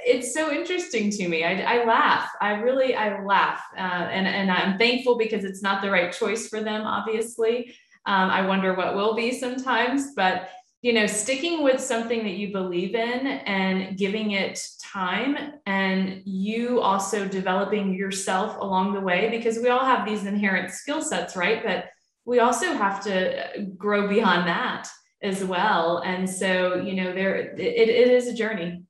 it's 0.05 0.31
so 0.31 0.51
interesting 0.51 1.10
to 1.10 1.27
me. 1.27 1.43
I, 1.43 1.79
I 1.79 1.86
laugh. 1.86 2.29
I 2.39 2.51
really 2.53 2.95
I 2.95 3.24
laugh, 3.24 3.63
uh, 3.75 3.79
and 3.79 4.27
and 4.27 4.51
I'm 4.51 4.77
thankful 4.77 5.17
because 5.17 5.43
it's 5.43 5.63
not 5.63 5.81
the 5.81 5.89
right 5.89 6.13
choice 6.13 6.48
for 6.50 6.62
them. 6.62 6.84
Obviously, 6.84 7.74
um, 8.05 8.29
I 8.29 8.45
wonder 8.45 8.74
what 8.75 8.95
will 8.95 9.15
be 9.15 9.31
sometimes, 9.31 10.13
but 10.15 10.50
you 10.81 10.93
know, 10.93 11.07
sticking 11.07 11.63
with 11.63 11.81
something 11.81 12.24
that 12.24 12.33
you 12.33 12.51
believe 12.51 12.93
in 12.93 13.25
and 13.25 13.97
giving 13.97 14.31
it 14.31 14.63
time 14.83 15.53
and 15.65 16.21
you 16.25 16.79
also 16.79 17.27
developing 17.27 17.95
yourself 17.95 18.57
along 18.59 18.93
the 18.93 19.00
way 19.00 19.29
because 19.31 19.57
we 19.57 19.69
all 19.69 19.83
have 19.83 20.05
these 20.05 20.27
inherent 20.27 20.69
skill 20.69 21.01
sets, 21.01 21.35
right? 21.35 21.63
But 21.65 21.85
we 22.24 22.39
also 22.39 22.74
have 22.74 23.03
to 23.05 23.67
grow 23.75 24.07
beyond 24.07 24.47
that 24.47 24.88
as 25.24 25.43
well. 25.43 26.03
And 26.05 26.29
so, 26.29 26.75
you 26.75 26.93
know, 26.93 27.13
there 27.13 27.35
it, 27.35 27.59
it 27.59 28.12
is 28.12 28.27
a 28.27 28.35
journey. 28.35 28.83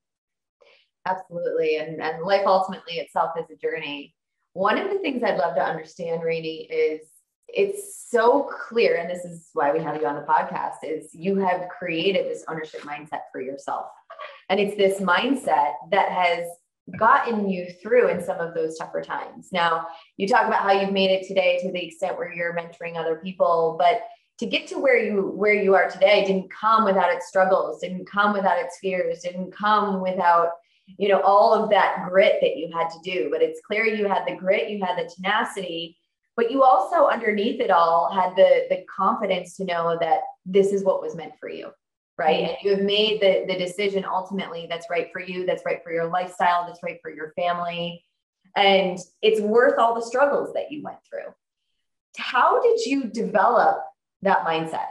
Absolutely. 1.06 1.76
And, 1.76 2.02
and 2.02 2.22
life 2.24 2.44
ultimately 2.44 2.96
itself 2.96 3.30
is 3.38 3.48
a 3.50 3.56
journey. 3.56 4.14
One 4.52 4.76
of 4.76 4.90
the 4.90 4.98
things 4.98 5.22
I'd 5.22 5.38
love 5.38 5.54
to 5.54 5.64
understand, 5.64 6.22
Rani, 6.22 6.68
is 6.70 7.08
it's 7.48 8.06
so 8.10 8.50
clear, 8.68 8.96
and 8.96 9.08
this 9.08 9.24
is 9.24 9.50
why 9.52 9.72
we 9.72 9.80
have 9.80 10.00
you 10.00 10.06
on 10.06 10.16
the 10.16 10.22
podcast, 10.22 10.76
is 10.82 11.14
you 11.14 11.36
have 11.36 11.68
created 11.68 12.26
this 12.26 12.44
ownership 12.48 12.80
mindset 12.82 13.22
for 13.32 13.40
yourself. 13.40 13.86
And 14.48 14.60
it's 14.60 14.76
this 14.76 15.00
mindset 15.00 15.74
that 15.90 16.10
has 16.10 16.46
gotten 16.98 17.48
you 17.48 17.66
through 17.82 18.08
in 18.08 18.22
some 18.22 18.38
of 18.38 18.54
those 18.54 18.78
tougher 18.78 19.02
times. 19.02 19.48
Now, 19.52 19.86
you 20.16 20.28
talk 20.28 20.46
about 20.46 20.62
how 20.62 20.72
you've 20.72 20.92
made 20.92 21.10
it 21.10 21.26
today 21.26 21.58
to 21.62 21.72
the 21.72 21.84
extent 21.84 22.16
where 22.16 22.32
you're 22.32 22.54
mentoring 22.54 22.96
other 22.96 23.16
people, 23.16 23.76
but 23.78 24.02
to 24.38 24.46
get 24.46 24.66
to 24.68 24.78
where 24.78 24.98
you 24.98 25.30
where 25.30 25.54
you 25.54 25.74
are 25.74 25.90
today 25.90 26.24
didn't 26.24 26.50
come 26.50 26.84
without 26.84 27.12
its 27.12 27.26
struggles, 27.26 27.80
didn't 27.80 28.06
come 28.06 28.34
without 28.34 28.58
its 28.58 28.78
fears, 28.78 29.20
didn't 29.20 29.50
come 29.50 30.00
without 30.00 30.50
you 30.98 31.08
know 31.08 31.20
all 31.22 31.52
of 31.54 31.70
that 31.70 32.06
grit 32.08 32.36
that 32.40 32.56
you 32.56 32.70
had 32.72 32.88
to 32.90 32.98
do. 33.02 33.28
But 33.30 33.42
it's 33.42 33.60
clear 33.66 33.86
you 33.86 34.06
had 34.06 34.26
the 34.26 34.36
grit, 34.36 34.68
you 34.68 34.84
had 34.84 34.98
the 34.98 35.10
tenacity, 35.10 35.96
but 36.36 36.50
you 36.50 36.62
also 36.62 37.06
underneath 37.06 37.60
it 37.60 37.70
all 37.70 38.10
had 38.12 38.36
the 38.36 38.66
the 38.70 38.84
confidence 38.94 39.56
to 39.56 39.64
know 39.64 39.96
that 40.00 40.20
this 40.44 40.72
is 40.72 40.84
what 40.84 41.02
was 41.02 41.14
meant 41.14 41.32
for 41.40 41.48
you 41.48 41.70
right? 42.18 42.42
Mm-hmm. 42.42 42.48
and 42.48 42.56
you 42.62 42.70
have 42.70 42.82
made 42.82 43.20
the 43.20 43.44
the 43.46 43.58
decision 43.58 44.04
ultimately 44.04 44.66
that's 44.68 44.86
right 44.90 45.08
for 45.12 45.20
you 45.20 45.46
that's 45.46 45.64
right 45.66 45.82
for 45.82 45.92
your 45.92 46.06
lifestyle 46.06 46.66
that's 46.66 46.82
right 46.82 46.98
for 47.02 47.10
your 47.10 47.32
family. 47.36 48.02
And 48.56 48.98
it's 49.20 49.40
worth 49.40 49.78
all 49.78 49.94
the 49.94 50.06
struggles 50.06 50.54
that 50.54 50.72
you 50.72 50.82
went 50.82 50.96
through. 51.08 51.30
How 52.16 52.62
did 52.62 52.86
you 52.86 53.04
develop 53.04 53.82
that 54.22 54.46
mindset 54.46 54.88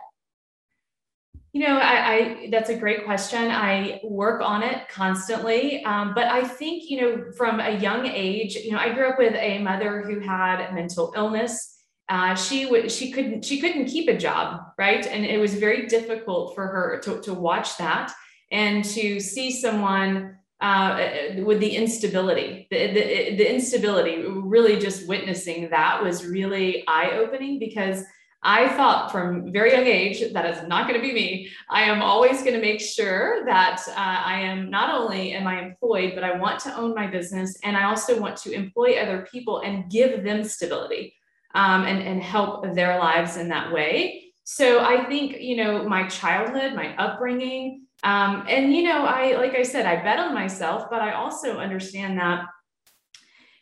you 1.55 1.61
know, 1.61 1.77
I, 1.77 2.13
I, 2.13 2.49
that's 2.51 2.69
a 2.69 2.75
great 2.75 3.05
question. 3.05 3.49
I 3.49 4.01
work 4.03 4.41
on 4.41 4.61
it 4.61 4.89
constantly, 4.89 5.85
um, 5.85 6.13
but 6.13 6.25
I 6.25 6.43
think 6.43 6.89
you 6.89 6.99
know 6.99 7.31
from 7.37 7.61
a 7.61 7.79
young 7.79 8.05
age, 8.05 8.55
you 8.55 8.73
know, 8.73 8.77
I 8.77 8.93
grew 8.93 9.07
up 9.07 9.17
with 9.17 9.33
a 9.35 9.59
mother 9.59 10.01
who 10.01 10.19
had 10.19 10.73
mental 10.73 11.13
illness. 11.15 11.77
Uh, 12.09 12.35
she 12.35 12.65
would 12.65 12.91
she 12.91 13.09
couldn't 13.09 13.45
she 13.45 13.61
couldn't 13.61 13.85
keep 13.85 14.09
a 14.09 14.17
job, 14.17 14.63
right? 14.77 15.07
And 15.07 15.25
it 15.25 15.39
was 15.39 15.53
very 15.53 15.87
difficult 15.87 16.55
for 16.55 16.67
her 16.67 16.99
to 17.05 17.21
to 17.21 17.33
watch 17.33 17.77
that 17.77 18.11
and 18.51 18.83
to 18.83 19.21
see 19.21 19.49
someone 19.49 20.35
uh, 20.59 21.09
with 21.37 21.61
the 21.61 21.73
instability, 21.73 22.67
the, 22.69 22.87
the 22.87 23.35
the 23.37 23.55
instability. 23.55 24.25
Really, 24.27 24.77
just 24.77 25.07
witnessing 25.07 25.69
that 25.69 26.03
was 26.03 26.25
really 26.25 26.83
eye 26.85 27.11
opening 27.11 27.59
because 27.59 28.03
I 28.47 28.69
thought 28.69 29.11
from 29.11 29.51
very 29.51 29.71
young 29.71 29.87
age 29.87 30.31
that 30.31 30.45
is 30.45 30.67
not 30.67 30.87
going 30.87 31.01
to 31.01 31.05
be 31.05 31.13
me. 31.13 31.49
I 31.67 31.81
am 31.81 32.03
always 32.03 32.43
going 32.43 32.53
to 32.53 32.61
make 32.61 32.79
sure 32.79 33.43
that 33.45 33.81
uh, 33.87 33.93
I 33.95 34.39
am 34.39 34.69
not 34.69 34.93
only 34.93 35.31
am 35.31 35.47
I 35.47 35.63
employed, 35.63 36.13
but 36.13 36.23
I 36.23 36.37
want 36.37 36.59
to 36.61 36.77
own 36.77 36.93
my 36.93 37.07
business, 37.07 37.57
and 37.63 37.75
I 37.75 37.85
also 37.85 38.21
want 38.21 38.37
to 38.37 38.51
employ 38.51 38.97
other 39.01 39.27
people 39.31 39.61
and 39.61 39.89
give 39.89 40.23
them 40.23 40.43
stability 40.43 41.15
um, 41.55 41.85
and 41.85 42.03
and 42.03 42.21
help 42.21 42.71
their 42.75 42.99
lives 42.99 43.35
in 43.37 43.49
that 43.49 43.73
way. 43.73 44.25
So 44.43 44.79
I 44.79 45.05
think 45.05 45.41
you 45.41 45.57
know 45.57 45.89
my 45.89 46.07
childhood, 46.07 46.75
my 46.75 46.95
upbringing, 46.97 47.87
um, 48.03 48.45
and 48.47 48.71
you 48.71 48.83
know 48.83 49.05
I 49.05 49.37
like 49.37 49.55
I 49.55 49.63
said 49.63 49.87
I 49.87 50.03
bet 50.03 50.19
on 50.19 50.35
myself, 50.35 50.85
but 50.91 51.01
I 51.01 51.13
also 51.13 51.57
understand 51.57 52.19
that 52.19 52.45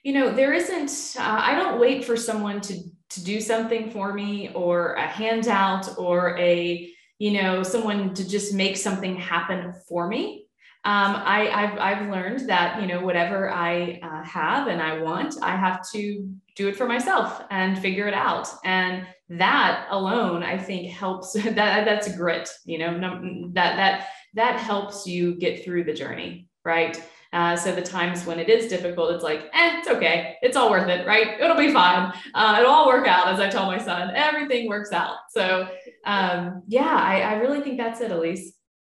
you 0.03 0.11
know 0.11 0.35
there 0.35 0.51
isn't. 0.51 1.15
Uh, 1.17 1.39
I 1.41 1.55
don't 1.55 1.79
wait 1.79 2.03
for 2.03 2.17
someone 2.17 2.59
to 2.61 2.83
to 3.13 3.23
do 3.23 3.39
something 3.41 3.89
for 3.91 4.13
me 4.13 4.49
or 4.53 4.93
a 4.93 5.07
handout 5.07 5.97
or 5.97 6.37
a 6.37 6.89
you 7.19 7.31
know 7.31 7.63
someone 7.63 8.13
to 8.13 8.27
just 8.27 8.53
make 8.53 8.77
something 8.77 9.15
happen 9.15 9.73
for 9.87 10.07
me 10.07 10.43
um, 10.85 11.15
I, 11.15 11.45
have 11.45 11.79
I've 11.79 12.09
learned 12.09 12.49
that 12.49 12.81
you 12.81 12.87
know 12.87 12.99
whatever 12.99 13.49
I 13.49 14.01
uh, 14.03 14.21
have 14.23 14.67
and 14.67 14.81
I 14.81 14.99
want, 14.99 15.35
I 15.41 15.55
have 15.55 15.79
to 15.91 16.29
do 16.57 16.67
it 16.67 16.75
for 16.75 16.85
myself 16.85 17.41
and 17.49 17.79
figure 17.79 18.05
it 18.05 18.13
out. 18.13 18.49
And 18.65 19.07
that 19.29 19.87
alone, 19.91 20.43
I 20.43 20.57
think, 20.57 20.89
helps. 20.89 21.31
that 21.41 21.55
that's 21.55 22.13
grit. 22.17 22.49
You 22.65 22.79
know, 22.79 22.99
that 23.53 23.77
that 23.77 24.07
that 24.33 24.59
helps 24.59 25.07
you 25.07 25.35
get 25.35 25.63
through 25.63 25.85
the 25.85 25.93
journey, 25.93 26.47
right? 26.65 27.01
Uh, 27.33 27.55
so 27.55 27.73
the 27.73 27.81
times 27.81 28.25
when 28.25 28.39
it 28.39 28.47
is 28.47 28.67
difficult, 28.67 29.11
it's 29.11 29.23
like, 29.23 29.49
eh, 29.53 29.79
it's 29.79 29.87
okay. 29.87 30.37
It's 30.43 30.55
all 30.55 30.69
worth 30.69 30.87
it, 30.87 31.05
right? 31.07 31.39
It'll 31.41 31.57
be 31.57 31.73
fine. 31.73 32.13
Uh, 32.33 32.57
it'll 32.59 32.71
all 32.71 32.87
work 32.87 33.07
out, 33.07 33.27
as 33.27 33.39
I 33.39 33.49
tell 33.49 33.65
my 33.65 33.79
son. 33.79 34.11
Everything 34.15 34.69
works 34.69 34.91
out. 34.91 35.15
So 35.31 35.67
um, 36.05 36.63
yeah, 36.67 36.95
I, 36.95 37.21
I 37.21 37.33
really 37.35 37.61
think 37.61 37.77
that's 37.77 38.01
it, 38.01 38.11
Alyse. 38.11 38.53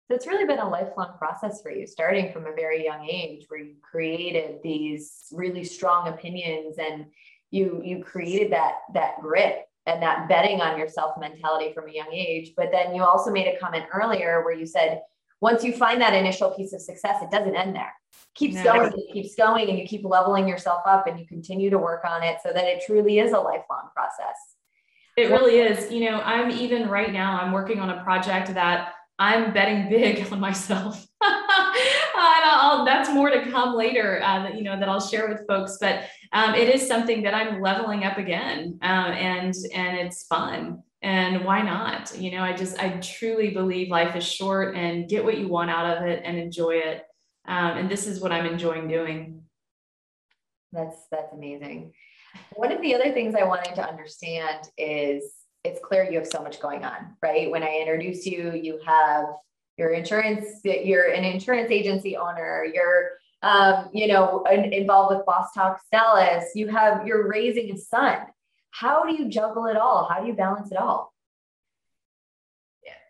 So 0.09 0.15
it's 0.15 0.27
really 0.27 0.45
been 0.45 0.61
a 0.61 0.69
lifelong 0.69 1.15
process 1.19 1.63
for 1.63 1.73
you, 1.73 1.87
starting 1.87 2.33
from 2.33 2.47
a 2.47 2.53
very 2.53 2.85
young 2.85 3.09
age, 3.11 3.47
where 3.49 3.59
you 3.59 3.75
created 3.83 4.59
these 4.63 5.27
really 5.33 5.65
strong 5.65 6.09
opinions 6.09 6.77
and 6.79 7.07
you 7.51 7.81
you 7.85 8.05
created 8.05 8.53
that 8.53 8.75
that 8.95 9.21
grit 9.21 9.65
and 9.87 10.03
that 10.03 10.29
betting 10.29 10.61
on 10.61 10.79
yourself 10.79 11.17
mentality 11.19 11.73
from 11.73 11.89
a 11.89 11.93
young 11.93 12.13
age. 12.13 12.53
But 12.57 12.71
then 12.71 12.95
you 12.95 13.03
also 13.03 13.33
made 13.33 13.49
a 13.49 13.59
comment 13.59 13.87
earlier 13.93 14.45
where 14.45 14.55
you 14.55 14.67
said 14.67 15.01
once 15.41 15.65
you 15.65 15.73
find 15.73 16.01
that 16.01 16.15
initial 16.15 16.51
piece 16.51 16.73
of 16.73 16.81
success, 16.81 17.23
it 17.23 17.31
doesn't 17.31 17.55
end 17.55 17.75
there. 17.75 17.93
It 18.13 18.35
keeps 18.35 18.55
no. 18.57 18.65
going, 18.65 18.93
it 18.93 19.13
keeps 19.13 19.35
going, 19.35 19.69
and 19.69 19.79
you 19.79 19.87
keep 19.87 20.05
leveling 20.05 20.49
yourself 20.49 20.83
up 20.87 21.07
and 21.07 21.19
you 21.19 21.27
continue 21.27 21.71
to 21.71 21.79
work 21.79 22.05
on 22.05 22.23
it 22.23 22.39
so 22.43 22.53
that 22.53 22.65
it 22.65 22.83
truly 22.87 23.19
is 23.19 23.33
a 23.33 23.39
lifelong 23.39 23.91
process. 23.95 24.37
It 25.17 25.31
really 25.31 25.59
is. 25.59 25.91
You 25.91 26.11
know, 26.11 26.21
I'm 26.21 26.51
even 26.51 26.89
right 26.89 27.13
now, 27.13 27.41
I'm 27.41 27.53
working 27.53 27.81
on 27.81 27.91
a 27.91 28.03
project 28.03 28.53
that 28.55 28.93
I'm 29.19 29.53
betting 29.53 29.89
big 29.89 30.27
on 30.33 30.41
myself. 30.41 31.07
that's 32.87 33.13
more 33.13 33.29
to 33.29 33.51
come 33.51 33.75
later, 33.75 34.23
uh, 34.23 34.45
that, 34.45 34.57
you 34.57 34.63
know, 34.63 34.79
that 34.79 34.89
I'll 34.89 35.01
share 35.01 35.29
with 35.29 35.47
folks. 35.47 35.77
But 35.81 36.05
um, 36.33 36.55
it 36.55 36.75
is 36.75 36.87
something 36.87 37.23
that 37.25 37.35
I'm 37.35 37.61
leveling 37.61 38.05
up 38.05 38.17
again, 38.17 38.79
um, 38.83 39.13
and 39.13 39.55
and 39.75 39.99
it's 39.99 40.27
fun 40.27 40.83
and 41.03 41.45
why 41.45 41.63
not? 41.63 42.17
You 42.19 42.33
know 42.33 42.43
i 42.43 42.53
just 42.53 42.79
i 42.79 42.91
truly 43.01 43.51
believe 43.51 43.91
life 43.91 44.17
is 44.17 44.25
short 44.25 44.77
and 44.77 45.09
get 45.09 45.25
what 45.25 45.39
you 45.39 45.49
want 45.49 45.71
out 45.71 45.97
of 45.97 46.05
it 46.05 46.23
and 46.25 46.39
enjoy 46.39 46.77
it. 46.77 47.03
Um, 47.47 47.79
and 47.79 47.91
this 47.91 48.07
is 48.07 48.21
what 48.21 48.33
i'm 48.33 48.47
enjoying 48.47 48.89
doing. 48.89 49.43
That's 50.73 50.97
that's 51.11 51.33
amazing. 51.33 51.93
One 52.55 52.73
of 52.73 52.81
the 52.83 52.95
other 52.95 53.13
things 53.13 53.35
i 53.35 53.45
wanted 53.45 53.75
to 53.77 53.89
understand 53.89 54.69
is 54.77 55.33
it's 55.65 55.81
clear 55.83 56.05
you 56.05 56.19
have 56.19 56.29
so 56.29 56.43
much 56.43 56.61
going 56.61 56.85
on 56.85 57.17
right? 57.23 57.51
When 57.51 57.63
i 57.63 57.79
introduce 57.81 58.27
you 58.27 58.53
you 58.53 58.81
have 58.87 59.27
your 59.77 59.91
insurance 59.91 60.61
you're 60.65 61.13
an 61.13 61.25
insurance 61.25 61.71
agency 61.71 62.17
owner 62.17 62.65
you're 62.73 63.11
um, 63.43 63.89
you 63.93 64.09
know 64.09 64.45
involved 64.45 65.15
with 65.15 65.27
boss 65.27 65.53
talk 65.55 65.81
dallas 65.93 66.45
you 66.55 66.69
have 66.69 67.07
you're 67.07 67.29
raising 67.29 67.71
a 67.73 67.77
son 67.77 68.19
how 68.79 69.05
do 69.05 69.15
you 69.15 69.29
juggle 69.29 69.67
it 69.67 69.77
all? 69.77 70.07
How 70.11 70.21
do 70.21 70.27
you 70.27 70.35
balance 70.35 70.71
it 70.71 70.79
all? 70.79 71.15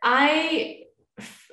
I 0.03 0.83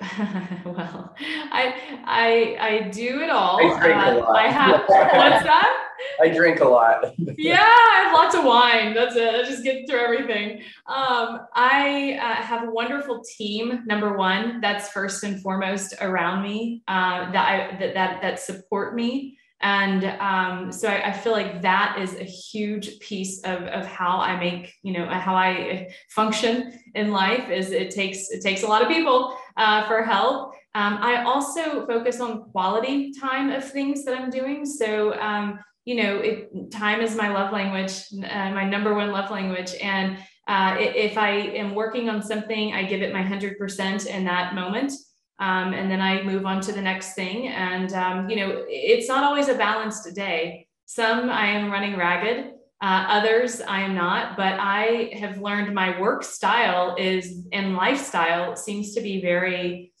well, 0.64 1.14
I 1.18 1.74
I 2.04 2.56
I 2.60 2.88
do 2.90 3.22
it 3.22 3.30
all. 3.30 3.58
I 3.58 3.80
drink 3.80 3.96
uh, 3.96 4.10
a 4.10 4.18
lot. 4.20 4.36
I 4.36 4.48
have 4.48 4.80
what's 4.86 5.44
that? 5.44 5.90
I 6.20 6.28
drink 6.28 6.60
a 6.60 6.68
lot. 6.68 7.14
yeah, 7.38 7.62
I 7.62 8.02
have 8.04 8.12
lots 8.12 8.34
of 8.34 8.44
wine. 8.44 8.94
That's 8.94 9.16
it. 9.16 9.34
I 9.34 9.42
just 9.42 9.64
get 9.64 9.88
through 9.88 10.00
everything. 10.00 10.60
Um, 10.86 11.46
I 11.54 12.18
uh, 12.20 12.42
have 12.42 12.68
a 12.68 12.70
wonderful 12.70 13.22
team. 13.36 13.82
Number 13.86 14.16
one, 14.16 14.60
that's 14.60 14.90
first 14.90 15.24
and 15.24 15.40
foremost 15.40 15.94
around 16.00 16.42
me. 16.42 16.82
Uh, 16.86 17.32
that 17.32 17.48
I 17.48 17.76
that 17.78 17.94
that 17.94 18.22
that 18.22 18.40
support 18.40 18.94
me. 18.94 19.38
And 19.64 20.04
um, 20.20 20.70
so 20.70 20.88
I, 20.88 21.08
I, 21.08 21.12
feel 21.12 21.32
like 21.32 21.62
that 21.62 21.96
is 21.98 22.16
a 22.16 22.24
huge 22.24 22.98
piece 22.98 23.40
of, 23.44 23.62
of 23.62 23.86
how 23.86 24.18
I 24.18 24.38
make, 24.38 24.74
you 24.82 24.92
know, 24.92 25.06
how 25.08 25.34
I 25.34 25.88
function 26.10 26.78
in 26.94 27.12
life 27.12 27.48
is 27.48 27.70
it 27.70 27.90
takes, 27.90 28.28
it 28.28 28.42
takes 28.42 28.62
a 28.62 28.66
lot 28.66 28.82
of 28.82 28.88
people 28.88 29.34
uh, 29.56 29.86
for 29.86 30.02
help. 30.02 30.52
Um, 30.74 30.98
I 31.00 31.22
also 31.22 31.86
focus 31.86 32.20
on 32.20 32.42
quality 32.50 33.10
time 33.12 33.48
of 33.48 33.64
things 33.64 34.04
that 34.04 34.14
I'm 34.14 34.28
doing. 34.28 34.66
So, 34.66 35.18
um, 35.18 35.58
you 35.86 35.94
know, 35.94 36.18
it, 36.18 36.70
time 36.70 37.00
is 37.00 37.16
my 37.16 37.32
love 37.32 37.50
language, 37.50 38.02
uh, 38.22 38.50
my 38.50 38.68
number 38.68 38.94
one 38.94 39.12
love 39.12 39.30
language. 39.30 39.72
And 39.80 40.18
uh, 40.46 40.76
if 40.78 41.16
I 41.16 41.30
am 41.30 41.74
working 41.74 42.10
on 42.10 42.22
something, 42.22 42.74
I 42.74 42.82
give 42.82 43.00
it 43.00 43.14
my 43.14 43.22
100% 43.22 44.06
in 44.08 44.24
that 44.26 44.54
moment 44.54 44.92
um, 45.38 45.74
and 45.74 45.90
then 45.90 46.00
I 46.00 46.22
move 46.22 46.46
on 46.46 46.60
to 46.62 46.72
the 46.72 46.82
next 46.82 47.14
thing. 47.14 47.48
And 47.48 47.92
um, 47.92 48.30
you 48.30 48.36
know, 48.36 48.64
it's 48.68 49.08
not 49.08 49.24
always 49.24 49.48
a 49.48 49.54
balanced 49.54 50.14
day. 50.14 50.68
Some 50.86 51.30
I 51.30 51.46
am 51.46 51.70
running 51.70 51.96
ragged, 51.96 52.54
Uh, 52.80 53.06
others 53.08 53.62
I 53.62 53.80
am 53.80 53.94
not, 53.94 54.36
but 54.36 54.54
I 54.60 55.10
have 55.20 55.40
learned 55.40 55.72
my 55.72 55.98
work 55.98 56.22
style 56.22 56.96
is 56.98 57.46
and 57.52 57.76
lifestyle 57.76 58.56
seems 58.56 58.94
to 58.94 59.00
be 59.00 59.22
very. 59.22 59.92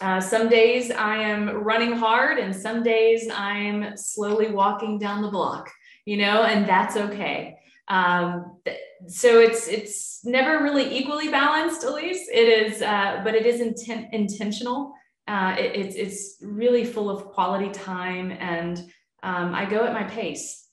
Uh, 0.00 0.20
some 0.20 0.48
days 0.48 0.90
I 0.90 1.16
am 1.16 1.62
running 1.70 1.92
hard, 1.92 2.38
and 2.38 2.54
some 2.54 2.82
days 2.82 3.28
I'm 3.30 3.96
slowly 3.96 4.50
walking 4.50 4.98
down 4.98 5.22
the 5.22 5.30
block. 5.30 5.70
You 6.06 6.16
know, 6.16 6.44
and 6.44 6.66
that's 6.66 6.96
okay. 6.96 7.56
Um, 7.88 8.58
th- 8.64 8.78
so 9.06 9.40
it's 9.40 9.68
it's 9.68 10.24
never 10.24 10.62
really 10.62 10.96
equally 10.96 11.28
balanced, 11.28 11.82
Alyse. 11.82 12.26
It 12.32 12.48
is, 12.48 12.82
uh, 12.82 13.20
but 13.24 13.34
it 13.34 13.46
is 13.46 13.60
inten- 13.60 14.12
intentional. 14.12 14.92
Uh, 15.26 15.56
it, 15.58 15.76
it's 15.76 15.96
it's 15.96 16.36
really 16.42 16.84
full 16.84 17.10
of 17.10 17.26
quality 17.26 17.70
time, 17.70 18.30
and 18.32 18.78
um, 19.22 19.54
I 19.54 19.64
go 19.64 19.84
at 19.84 19.92
my 19.92 20.04
pace. 20.04 20.68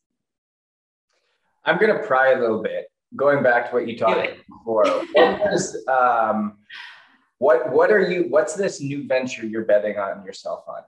I'm 1.65 1.77
going 1.77 1.95
to 1.95 2.05
pry 2.05 2.31
a 2.31 2.39
little 2.39 2.61
bit, 2.61 2.85
going 3.15 3.43
back 3.43 3.69
to 3.69 3.75
what 3.75 3.87
you 3.87 3.97
talked 3.97 4.17
about 4.17 4.37
before. 4.49 4.85
What, 5.13 5.39
was, 5.39 5.77
um, 5.87 6.57
what 7.37 7.71
what 7.71 7.91
are 7.91 8.01
you? 8.01 8.25
What's 8.29 8.55
this 8.55 8.81
new 8.81 9.07
venture 9.07 9.45
you're 9.45 9.65
betting 9.65 9.97
on 9.97 10.25
yourself 10.25 10.63
on? 10.67 10.81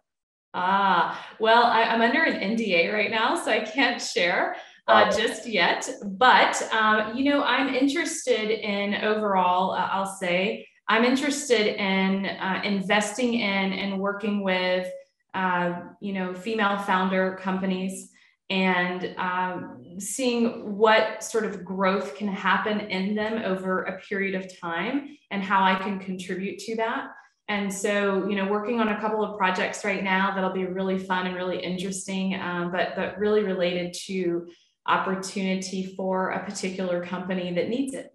Ah, 0.55 1.27
well, 1.39 1.63
I, 1.63 1.83
I'm 1.83 2.01
under 2.01 2.23
an 2.23 2.39
NDA 2.39 2.93
right 2.93 3.09
now, 3.09 3.35
so 3.35 3.51
I 3.51 3.62
can't 3.62 4.00
share 4.00 4.55
uh, 4.87 5.11
just 5.11 5.47
yet. 5.47 5.89
But, 6.03 6.61
um, 6.73 7.15
you 7.15 7.29
know, 7.29 7.43
I'm 7.43 7.73
interested 7.73 8.49
in 8.49 8.95
overall, 8.95 9.71
uh, 9.71 9.89
I'll 9.91 10.05
say, 10.05 10.67
I'm 10.87 11.05
interested 11.05 11.79
in 11.81 12.25
uh, 12.25 12.61
investing 12.63 13.35
in 13.35 13.73
and 13.73 13.99
working 13.99 14.43
with, 14.43 14.89
uh, 15.33 15.81
you 16.01 16.13
know, 16.13 16.33
female 16.33 16.77
founder 16.77 17.39
companies 17.41 18.11
and 18.49 19.15
um, 19.17 19.95
seeing 19.97 20.77
what 20.77 21.23
sort 21.23 21.45
of 21.45 21.63
growth 21.63 22.15
can 22.15 22.27
happen 22.27 22.81
in 22.81 23.15
them 23.15 23.41
over 23.43 23.83
a 23.83 23.99
period 24.01 24.35
of 24.35 24.59
time 24.59 25.17
and 25.31 25.41
how 25.41 25.63
I 25.63 25.75
can 25.75 25.97
contribute 25.99 26.59
to 26.59 26.75
that. 26.75 27.07
And 27.47 27.73
so, 27.73 28.27
you 28.27 28.35
know, 28.35 28.47
working 28.47 28.79
on 28.79 28.89
a 28.89 28.99
couple 29.01 29.23
of 29.23 29.37
projects 29.37 29.83
right 29.83 30.03
now 30.03 30.33
that'll 30.33 30.53
be 30.53 30.65
really 30.65 30.97
fun 30.97 31.27
and 31.27 31.35
really 31.35 31.59
interesting, 31.61 32.39
um, 32.39 32.71
but 32.71 32.95
but 32.95 33.17
really 33.17 33.43
related 33.43 33.93
to 34.05 34.47
opportunity 34.87 35.93
for 35.95 36.31
a 36.31 36.43
particular 36.43 37.05
company 37.05 37.53
that 37.53 37.69
needs 37.69 37.93
it. 37.93 38.13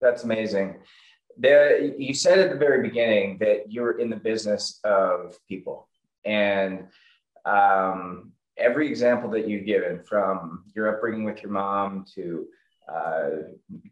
That's 0.00 0.24
amazing. 0.24 0.76
There, 1.38 1.78
you 1.80 2.14
said 2.14 2.38
at 2.38 2.50
the 2.50 2.56
very 2.56 2.86
beginning 2.88 3.38
that 3.40 3.70
you're 3.70 3.98
in 3.98 4.08
the 4.08 4.16
business 4.16 4.80
of 4.84 5.36
people, 5.48 5.88
and 6.24 6.86
um, 7.44 8.32
every 8.56 8.88
example 8.88 9.30
that 9.30 9.46
you've 9.46 9.66
given, 9.66 10.02
from 10.02 10.64
your 10.74 10.94
upbringing 10.94 11.24
with 11.24 11.42
your 11.42 11.52
mom 11.52 12.06
to 12.14 12.46
uh, 12.92 13.30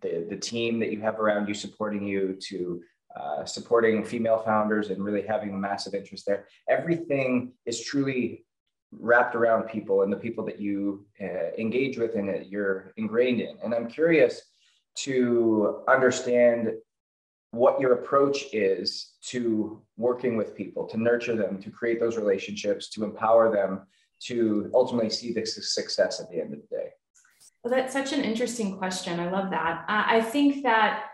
the 0.01 0.27
the 0.31 0.37
team 0.37 0.79
that 0.79 0.91
you 0.91 1.01
have 1.01 1.19
around 1.21 1.49
you 1.49 1.55
supporting 1.55 2.07
you 2.07 2.39
to 2.49 2.83
uh, 3.15 3.45
supporting 3.45 4.05
female 4.05 4.43
founders 4.45 4.91
and 4.91 5.05
really 5.05 5.23
having 5.23 5.51
a 5.51 5.57
massive 5.57 5.95
interest 5.95 6.25
there. 6.27 6.47
Everything 6.69 7.53
is 7.67 7.85
truly 7.85 8.45
wrapped 8.99 9.35
around 9.35 9.65
people 9.65 10.03
and 10.03 10.13
the 10.13 10.17
people 10.17 10.45
that 10.45 10.61
you 10.61 11.05
uh, 11.21 11.53
engage 11.59 11.99
with 11.99 12.15
and 12.15 12.29
that 12.29 12.49
you're 12.49 12.93
ingrained 12.97 13.41
in. 13.41 13.57
And 13.63 13.75
I'm 13.75 13.89
curious 13.89 14.43
to 14.97 15.83
understand 15.89 16.73
what 17.51 17.81
your 17.81 17.95
approach 17.95 18.47
is 18.53 19.13
to 19.23 19.81
working 19.97 20.37
with 20.37 20.57
people, 20.57 20.87
to 20.89 21.01
nurture 21.01 21.37
them, 21.37 21.61
to 21.63 21.71
create 21.71 22.01
those 22.01 22.17
relationships, 22.17 22.89
to 22.91 23.05
empower 23.05 23.53
them, 23.55 23.83
to 24.23 24.71
ultimately 24.75 25.11
see 25.11 25.33
the 25.33 25.45
success 25.47 26.21
at 26.21 26.31
the 26.31 26.41
end 26.41 26.53
of 26.55 26.61
the 26.61 26.77
day. 26.77 26.89
Well, 27.63 27.73
that's 27.73 27.93
such 27.93 28.13
an 28.13 28.23
interesting 28.23 28.77
question. 28.77 29.21
I 29.21 29.31
love 29.31 29.51
that. 29.51 29.85
I 29.89 30.21
think 30.21 30.65
that 30.65 31.07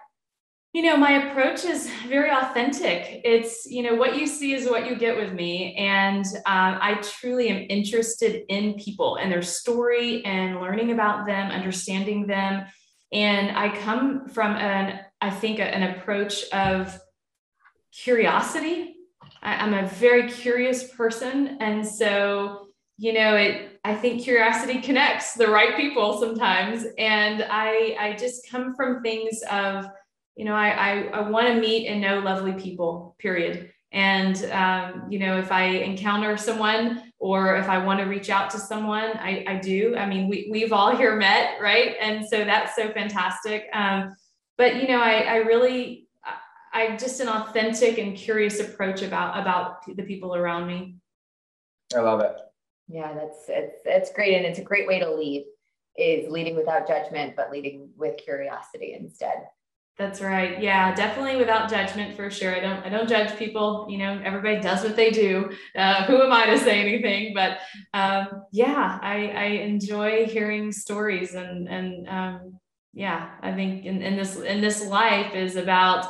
you 0.73 0.83
know, 0.83 0.97
my 0.97 1.31
approach 1.31 1.65
is 1.65 1.91
very 2.07 2.31
authentic. 2.31 3.23
It's, 3.25 3.67
you 3.67 3.83
know, 3.83 3.97
what 3.97 4.17
you 4.17 4.27
see 4.27 4.55
is 4.55 4.71
what 4.71 4.89
you 4.89 4.95
get 4.95 5.17
with 5.17 5.33
me. 5.33 5.75
And 5.75 6.25
uh, 6.47 6.79
I 6.81 7.01
truly 7.03 7.49
am 7.49 7.67
interested 7.69 8.45
in 8.49 8.75
people 8.75 9.17
and 9.17 9.33
their 9.33 9.43
story 9.43 10.25
and 10.25 10.61
learning 10.61 10.93
about 10.93 11.27
them, 11.27 11.51
understanding 11.51 12.29
them. 12.29 12.67
And 13.13 13.57
I 13.59 13.77
come 13.79 14.29
from 14.29 14.55
an, 14.55 15.01
I 15.21 15.31
think, 15.31 15.59
an 15.59 15.83
approach 15.83 16.49
of 16.51 16.97
curiosity. 17.93 18.95
I, 19.43 19.57
I'm 19.57 19.75
a 19.75 19.89
very 19.89 20.31
curious 20.31 20.93
person. 20.93 21.59
And 21.61 21.85
so, 21.85 22.69
you 22.97 23.13
know, 23.13 23.35
it, 23.35 23.81
I 23.83 23.97
think 23.97 24.23
curiosity 24.23 24.81
connects 24.81 25.33
the 25.33 25.49
right 25.49 25.77
people 25.77 26.21
sometimes. 26.21 26.87
And 26.97 27.45
I, 27.51 27.97
I 27.99 28.17
just 28.17 28.49
come 28.49 28.77
from 28.77 29.03
things 29.03 29.43
of, 29.51 29.87
you 30.37 30.45
know, 30.45 30.55
I, 30.55 30.69
I, 30.69 31.01
I 31.13 31.29
want 31.29 31.49
to 31.49 31.55
meet 31.55 31.87
and 31.87 32.01
know 32.01 32.21
lovely 32.21 32.53
people, 32.53 33.17
period. 33.19 33.73
And, 33.93 34.37
um, 34.53 35.07
you 35.11 35.19
know, 35.19 35.39
if 35.39 35.51
I 35.51 35.65
encounter 35.65 36.37
someone 36.37 37.13
or 37.19 37.57
if 37.57 37.69
I 37.69 37.85
want 37.85 38.01
to 38.01 38.07
reach 38.07 38.31
out 38.31 38.49
to 38.51 38.59
someone, 38.59 39.11
I, 39.19 39.45
I 39.49 39.57
do. 39.57 39.97
I 39.97 40.07
mean, 40.07 40.29
we, 40.29 40.49
we've 40.51 40.73
all 40.73 40.97
here 40.97 41.17
met, 41.17 41.61
right? 41.61 41.97
And 42.01 42.25
so 42.27 42.45
that's 42.45 42.77
so 42.77 42.93
fantastic. 42.93 43.67
Um, 43.73 44.15
but, 44.57 44.77
you 44.77 44.89
know, 44.89 45.01
I, 45.01 45.23
I 45.23 45.37
really, 45.39 46.07
I 46.73 46.97
just 46.97 47.21
an 47.21 47.29
authentic 47.29 47.99
and 47.99 48.17
curious 48.17 48.61
approach 48.61 49.03
about, 49.03 49.41
about 49.41 49.85
the 49.87 50.05
people 50.05 50.37
around 50.37 50.69
me. 50.69 50.95
I 51.95 51.99
love 51.99 52.21
it. 52.21 52.37
Yeah, 52.87 53.13
that's, 53.13 53.47
it's, 53.49 53.81
it's 53.85 54.13
great. 54.13 54.37
And 54.37 54.47
it's 54.47 54.61
a 54.61 54.65
great 54.65 54.87
way 54.87 55.01
to 55.01 55.13
lead 55.13 55.47
is 55.97 56.31
leading 56.31 56.55
without 56.55 56.87
judgment, 56.87 57.35
but 57.37 57.51
leading 57.51 57.91
with 57.97 58.17
curiosity 58.19 58.97
instead. 58.99 59.49
That's 59.99 60.23
right. 60.23 60.63
Yeah, 60.63 60.95
definitely 60.95 61.37
without 61.37 61.69
judgment 61.69 62.17
for 62.17 62.31
sure. 62.31 62.57
I 62.57 62.61
don't 62.61 62.87
I 62.87 62.89
don't 62.89 63.09
judge 63.09 63.37
people. 63.39 63.87
You 63.91 63.99
know, 63.99 64.21
everybody 64.25 64.59
does 64.59 64.83
what 64.83 64.97
they 64.97 65.11
do. 65.11 65.51
Uh, 65.77 66.05
who 66.05 66.23
am 66.23 66.33
I 66.33 66.47
to 66.47 66.59
say 66.59 66.81
anything? 66.81 67.35
But 67.35 67.59
um, 67.93 68.45
yeah, 68.51 68.99
I, 69.03 69.29
I 69.29 69.45
enjoy 69.45 70.25
hearing 70.25 70.73
stories 70.73 71.35
and 71.35 71.69
and 71.69 72.09
um, 72.09 72.61
yeah, 72.95 73.33
I 73.43 73.53
think 73.53 73.85
in, 73.85 74.01
in 74.01 74.17
this 74.17 74.37
in 74.37 74.63
this 74.63 74.87
life 74.87 75.35
is 75.35 75.57
about 75.57 76.07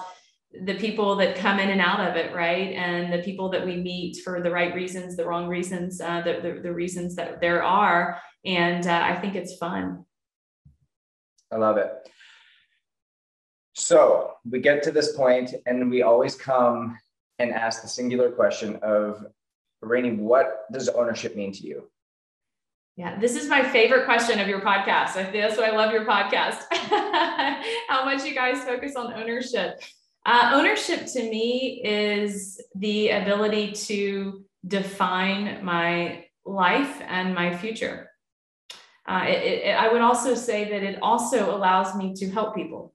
the 0.53 0.75
people 0.75 1.17
that 1.17 1.37
come 1.37 1.59
in 1.61 1.71
and 1.71 1.81
out 1.81 2.01
of 2.01 2.17
it, 2.17 2.35
right? 2.35 2.73
And 2.75 3.13
the 3.13 3.23
people 3.23 3.51
that 3.51 3.65
we 3.65 3.77
meet 3.77 4.19
for 4.25 4.43
the 4.43 4.51
right 4.51 4.75
reasons, 4.75 5.17
the 5.17 5.25
wrong 5.25 5.47
reasons, 5.47 6.01
uh, 6.01 6.23
the, 6.23 6.41
the, 6.43 6.61
the 6.61 6.73
reasons 6.73 7.15
that 7.17 7.41
there 7.41 7.63
are. 7.63 8.21
And 8.45 8.85
uh, 8.85 9.01
I 9.05 9.15
think 9.21 9.37
it's 9.37 9.57
fun. 9.59 10.05
I 11.53 11.57
love 11.57 11.77
it. 11.77 11.93
So 13.81 14.35
we 14.49 14.61
get 14.61 14.83
to 14.85 14.93
this 14.93 15.17
point, 15.17 15.55
and 15.65 15.91
we 15.91 16.03
always 16.03 16.37
come 16.37 16.99
and 17.39 17.51
ask 17.51 17.81
the 17.81 17.89
singular 17.89 18.31
question 18.31 18.79
of 18.83 19.25
Rani, 19.81 20.13
what 20.13 20.71
does 20.71 20.91
ownership 20.91 21.35
mean 21.35 21.53
to 21.53 21.67
you? 21.67 21.91
Yeah, 22.97 23.19
this 23.19 23.35
is 23.35 23.49
my 23.49 23.67
favorite 23.67 24.05
question 24.05 24.39
of 24.39 24.49
your 24.49 24.61
podcast. 24.61 25.15
That's 25.15 25.57
why 25.57 25.69
I 25.69 25.71
love 25.71 25.93
your 25.93 26.05
podcast. 26.05 26.65
How 27.89 28.05
much 28.05 28.23
you 28.25 28.35
guys 28.35 28.63
focus 28.63 28.95
on 28.97 29.15
ownership. 29.15 29.81
Uh, 30.27 30.53
ownership 30.55 31.07
to 31.15 31.23
me 31.23 31.81
is 31.83 32.63
the 32.75 33.09
ability 33.09 33.73
to 33.73 34.45
define 34.67 35.65
my 35.65 36.27
life 36.45 37.01
and 37.09 37.35
my 37.35 37.57
future. 37.57 38.11
Uh, 39.09 39.25
it, 39.27 39.65
it, 39.65 39.71
I 39.71 39.91
would 39.91 40.03
also 40.03 40.35
say 40.35 40.69
that 40.69 40.83
it 40.83 40.99
also 41.01 41.57
allows 41.57 41.97
me 41.97 42.13
to 42.17 42.31
help 42.31 42.55
people 42.55 42.93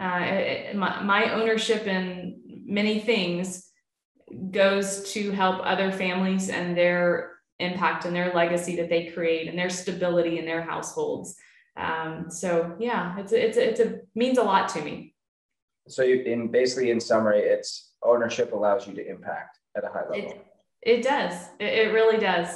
uh, 0.00 0.74
my, 0.74 1.02
my 1.02 1.32
ownership 1.32 1.86
in 1.86 2.40
many 2.66 3.00
things 3.00 3.70
goes 4.50 5.12
to 5.12 5.30
help 5.30 5.60
other 5.64 5.92
families 5.92 6.50
and 6.50 6.76
their 6.76 7.36
impact 7.58 8.04
and 8.04 8.14
their 8.14 8.34
legacy 8.34 8.76
that 8.76 8.90
they 8.90 9.06
create 9.06 9.48
and 9.48 9.58
their 9.58 9.70
stability 9.70 10.38
in 10.38 10.44
their 10.44 10.62
households. 10.62 11.36
Um, 11.76 12.26
so 12.28 12.74
yeah, 12.78 13.18
it's 13.18 13.32
a, 13.32 13.46
it's 13.46 13.56
a, 13.56 13.70
it's 13.70 13.80
a 13.80 14.00
means 14.14 14.38
a 14.38 14.42
lot 14.42 14.68
to 14.70 14.82
me. 14.82 15.14
So 15.88 16.02
you, 16.02 16.22
in 16.22 16.50
basically 16.50 16.90
in 16.90 17.00
summary, 17.00 17.40
it's 17.40 17.92
ownership 18.02 18.52
allows 18.52 18.86
you 18.86 18.94
to 18.94 19.08
impact 19.08 19.58
at 19.76 19.84
a 19.84 19.88
high 19.88 20.08
level. 20.10 20.16
It, 20.16 20.46
it 20.82 21.02
does. 21.02 21.34
It, 21.60 21.86
it 21.86 21.92
really 21.92 22.18
does. 22.18 22.48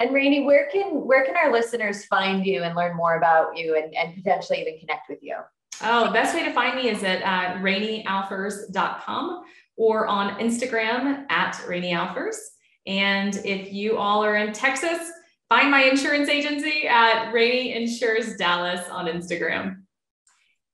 And 0.00 0.14
Rani, 0.14 0.44
where 0.44 0.68
can 0.72 1.06
where 1.06 1.24
can 1.26 1.36
our 1.36 1.52
listeners 1.52 2.06
find 2.06 2.46
you 2.46 2.62
and 2.62 2.74
learn 2.74 2.96
more 2.96 3.16
about 3.16 3.56
you 3.56 3.76
and, 3.76 3.94
and 3.94 4.14
potentially 4.14 4.60
even 4.62 4.78
connect 4.78 5.10
with 5.10 5.18
you? 5.22 5.36
Oh, 5.82 6.12
best 6.12 6.34
way 6.34 6.44
to 6.44 6.52
find 6.52 6.76
me 6.76 6.90
is 6.90 7.02
at 7.02 7.22
uh, 7.22 7.58
ranialfers.com 7.60 9.44
or 9.76 10.06
on 10.06 10.38
Instagram 10.38 11.24
at 11.30 11.54
ranialfers. 11.66 12.36
And 12.86 13.34
if 13.44 13.72
you 13.72 13.96
all 13.96 14.22
are 14.22 14.36
in 14.36 14.52
Texas, 14.52 15.10
find 15.48 15.70
my 15.70 15.84
insurance 15.84 16.28
agency 16.28 16.86
at 16.86 17.32
Rani 17.32 17.74
Insures 17.74 18.36
Dallas 18.36 18.86
on 18.90 19.06
Instagram. 19.06 19.82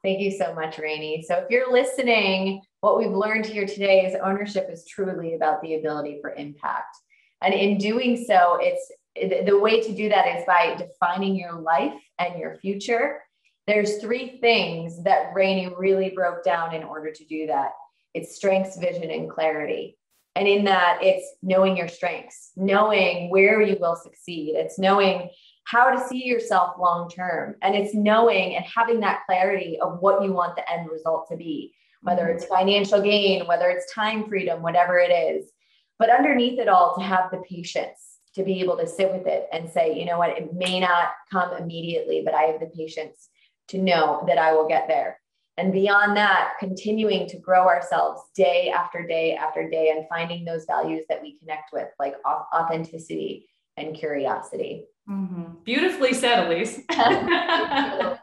Thank 0.02 0.20
you 0.20 0.32
so 0.32 0.54
much, 0.54 0.78
Rani. 0.78 1.24
So 1.26 1.36
if 1.36 1.50
you're 1.50 1.72
listening, 1.72 2.62
what 2.80 2.98
we've 2.98 3.10
learned 3.10 3.46
here 3.46 3.66
today 3.66 4.06
is 4.06 4.16
ownership 4.22 4.68
is 4.70 4.86
truly 4.86 5.34
about 5.34 5.62
the 5.62 5.76
ability 5.76 6.18
for 6.20 6.34
impact. 6.34 6.96
And 7.42 7.54
in 7.54 7.78
doing 7.78 8.24
so, 8.24 8.58
it's 8.60 8.90
the 9.14 9.58
way 9.58 9.82
to 9.82 9.94
do 9.94 10.08
that 10.08 10.36
is 10.36 10.44
by 10.46 10.76
defining 10.76 11.36
your 11.36 11.60
life 11.60 11.94
and 12.18 12.38
your 12.38 12.56
future. 12.56 13.20
There's 13.66 13.98
three 13.98 14.38
things 14.40 15.02
that 15.02 15.32
Rani 15.34 15.74
really 15.76 16.10
broke 16.10 16.44
down 16.44 16.74
in 16.74 16.84
order 16.84 17.10
to 17.10 17.24
do 17.24 17.48
that. 17.48 17.72
It's 18.14 18.36
strengths, 18.36 18.78
vision, 18.78 19.10
and 19.10 19.28
clarity. 19.28 19.98
And 20.36 20.46
in 20.46 20.64
that, 20.66 20.98
it's 21.02 21.26
knowing 21.42 21.76
your 21.76 21.88
strengths, 21.88 22.52
knowing 22.56 23.30
where 23.30 23.60
you 23.60 23.76
will 23.80 23.96
succeed. 23.96 24.54
It's 24.54 24.78
knowing 24.78 25.30
how 25.64 25.90
to 25.90 26.06
see 26.06 26.24
yourself 26.24 26.76
long 26.78 27.10
term. 27.10 27.56
And 27.62 27.74
it's 27.74 27.94
knowing 27.94 28.54
and 28.54 28.64
having 28.64 29.00
that 29.00 29.22
clarity 29.26 29.78
of 29.80 29.98
what 30.00 30.22
you 30.22 30.32
want 30.32 30.54
the 30.54 30.70
end 30.70 30.88
result 30.90 31.26
to 31.30 31.36
be, 31.36 31.74
whether 32.02 32.28
it's 32.28 32.44
financial 32.44 33.02
gain, 33.02 33.46
whether 33.46 33.68
it's 33.68 33.92
time 33.92 34.28
freedom, 34.28 34.62
whatever 34.62 34.98
it 34.98 35.10
is. 35.10 35.50
But 35.98 36.10
underneath 36.10 36.60
it 36.60 36.68
all, 36.68 36.94
to 36.96 37.02
have 37.02 37.30
the 37.30 37.38
patience 37.38 38.18
to 38.34 38.44
be 38.44 38.60
able 38.60 38.76
to 38.76 38.86
sit 38.86 39.10
with 39.10 39.26
it 39.26 39.48
and 39.52 39.68
say, 39.68 39.98
you 39.98 40.04
know 40.04 40.18
what, 40.18 40.36
it 40.36 40.54
may 40.54 40.78
not 40.78 41.08
come 41.32 41.56
immediately, 41.56 42.22
but 42.24 42.34
I 42.34 42.42
have 42.42 42.60
the 42.60 42.66
patience 42.66 43.30
to 43.68 43.78
know 43.78 44.24
that 44.26 44.38
I 44.38 44.52
will 44.52 44.68
get 44.68 44.88
there. 44.88 45.20
And 45.58 45.72
beyond 45.72 46.16
that, 46.18 46.52
continuing 46.60 47.26
to 47.28 47.38
grow 47.38 47.66
ourselves 47.66 48.20
day 48.34 48.70
after 48.70 49.06
day 49.06 49.36
after 49.36 49.70
day 49.70 49.90
and 49.90 50.06
finding 50.08 50.44
those 50.44 50.66
values 50.66 51.04
that 51.08 51.22
we 51.22 51.38
connect 51.38 51.72
with, 51.72 51.88
like 51.98 52.14
authenticity 52.54 53.48
and 53.78 53.96
curiosity. 53.96 54.84
Mm-hmm. 55.08 55.62
Beautifully 55.64 56.12
said, 56.12 56.46
Alyse. 56.46 56.82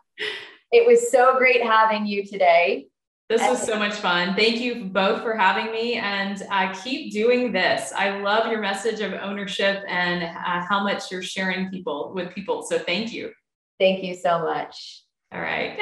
it 0.71 0.85
was 0.85 1.11
so 1.11 1.37
great 1.37 1.63
having 1.63 2.05
you 2.05 2.23
today. 2.25 2.87
This 3.29 3.41
was 3.49 3.65
so 3.65 3.79
much 3.79 3.95
fun. 3.95 4.35
Thank 4.35 4.57
you 4.57 4.85
both 4.85 5.23
for 5.23 5.35
having 5.35 5.71
me 5.71 5.95
and 5.95 6.45
uh, 6.51 6.73
keep 6.83 7.11
doing 7.11 7.51
this. 7.51 7.91
I 7.95 8.19
love 8.19 8.51
your 8.51 8.61
message 8.61 8.99
of 8.99 9.13
ownership 9.13 9.83
and 9.87 10.23
uh, 10.23 10.61
how 10.67 10.83
much 10.83 11.09
you're 11.09 11.23
sharing 11.23 11.71
people 11.71 12.11
with 12.13 12.35
people. 12.35 12.61
So 12.61 12.77
thank 12.77 13.11
you. 13.11 13.31
Thank 13.79 14.03
you 14.03 14.13
so 14.13 14.39
much. 14.39 15.02
All 15.33 15.41
right. 15.41 15.77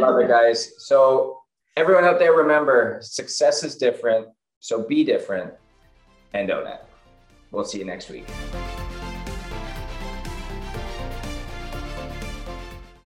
love 0.00 0.18
it, 0.20 0.28
guys. 0.28 0.72
So 0.78 1.40
everyone 1.76 2.04
out 2.04 2.18
there, 2.18 2.32
remember 2.32 2.98
success 3.02 3.62
is 3.62 3.76
different. 3.76 4.28
So 4.60 4.86
be 4.86 5.04
different 5.04 5.52
and 6.32 6.50
own 6.50 6.66
it. 6.66 6.82
We'll 7.50 7.64
see 7.64 7.78
you 7.78 7.84
next 7.84 8.08
week. 8.08 8.26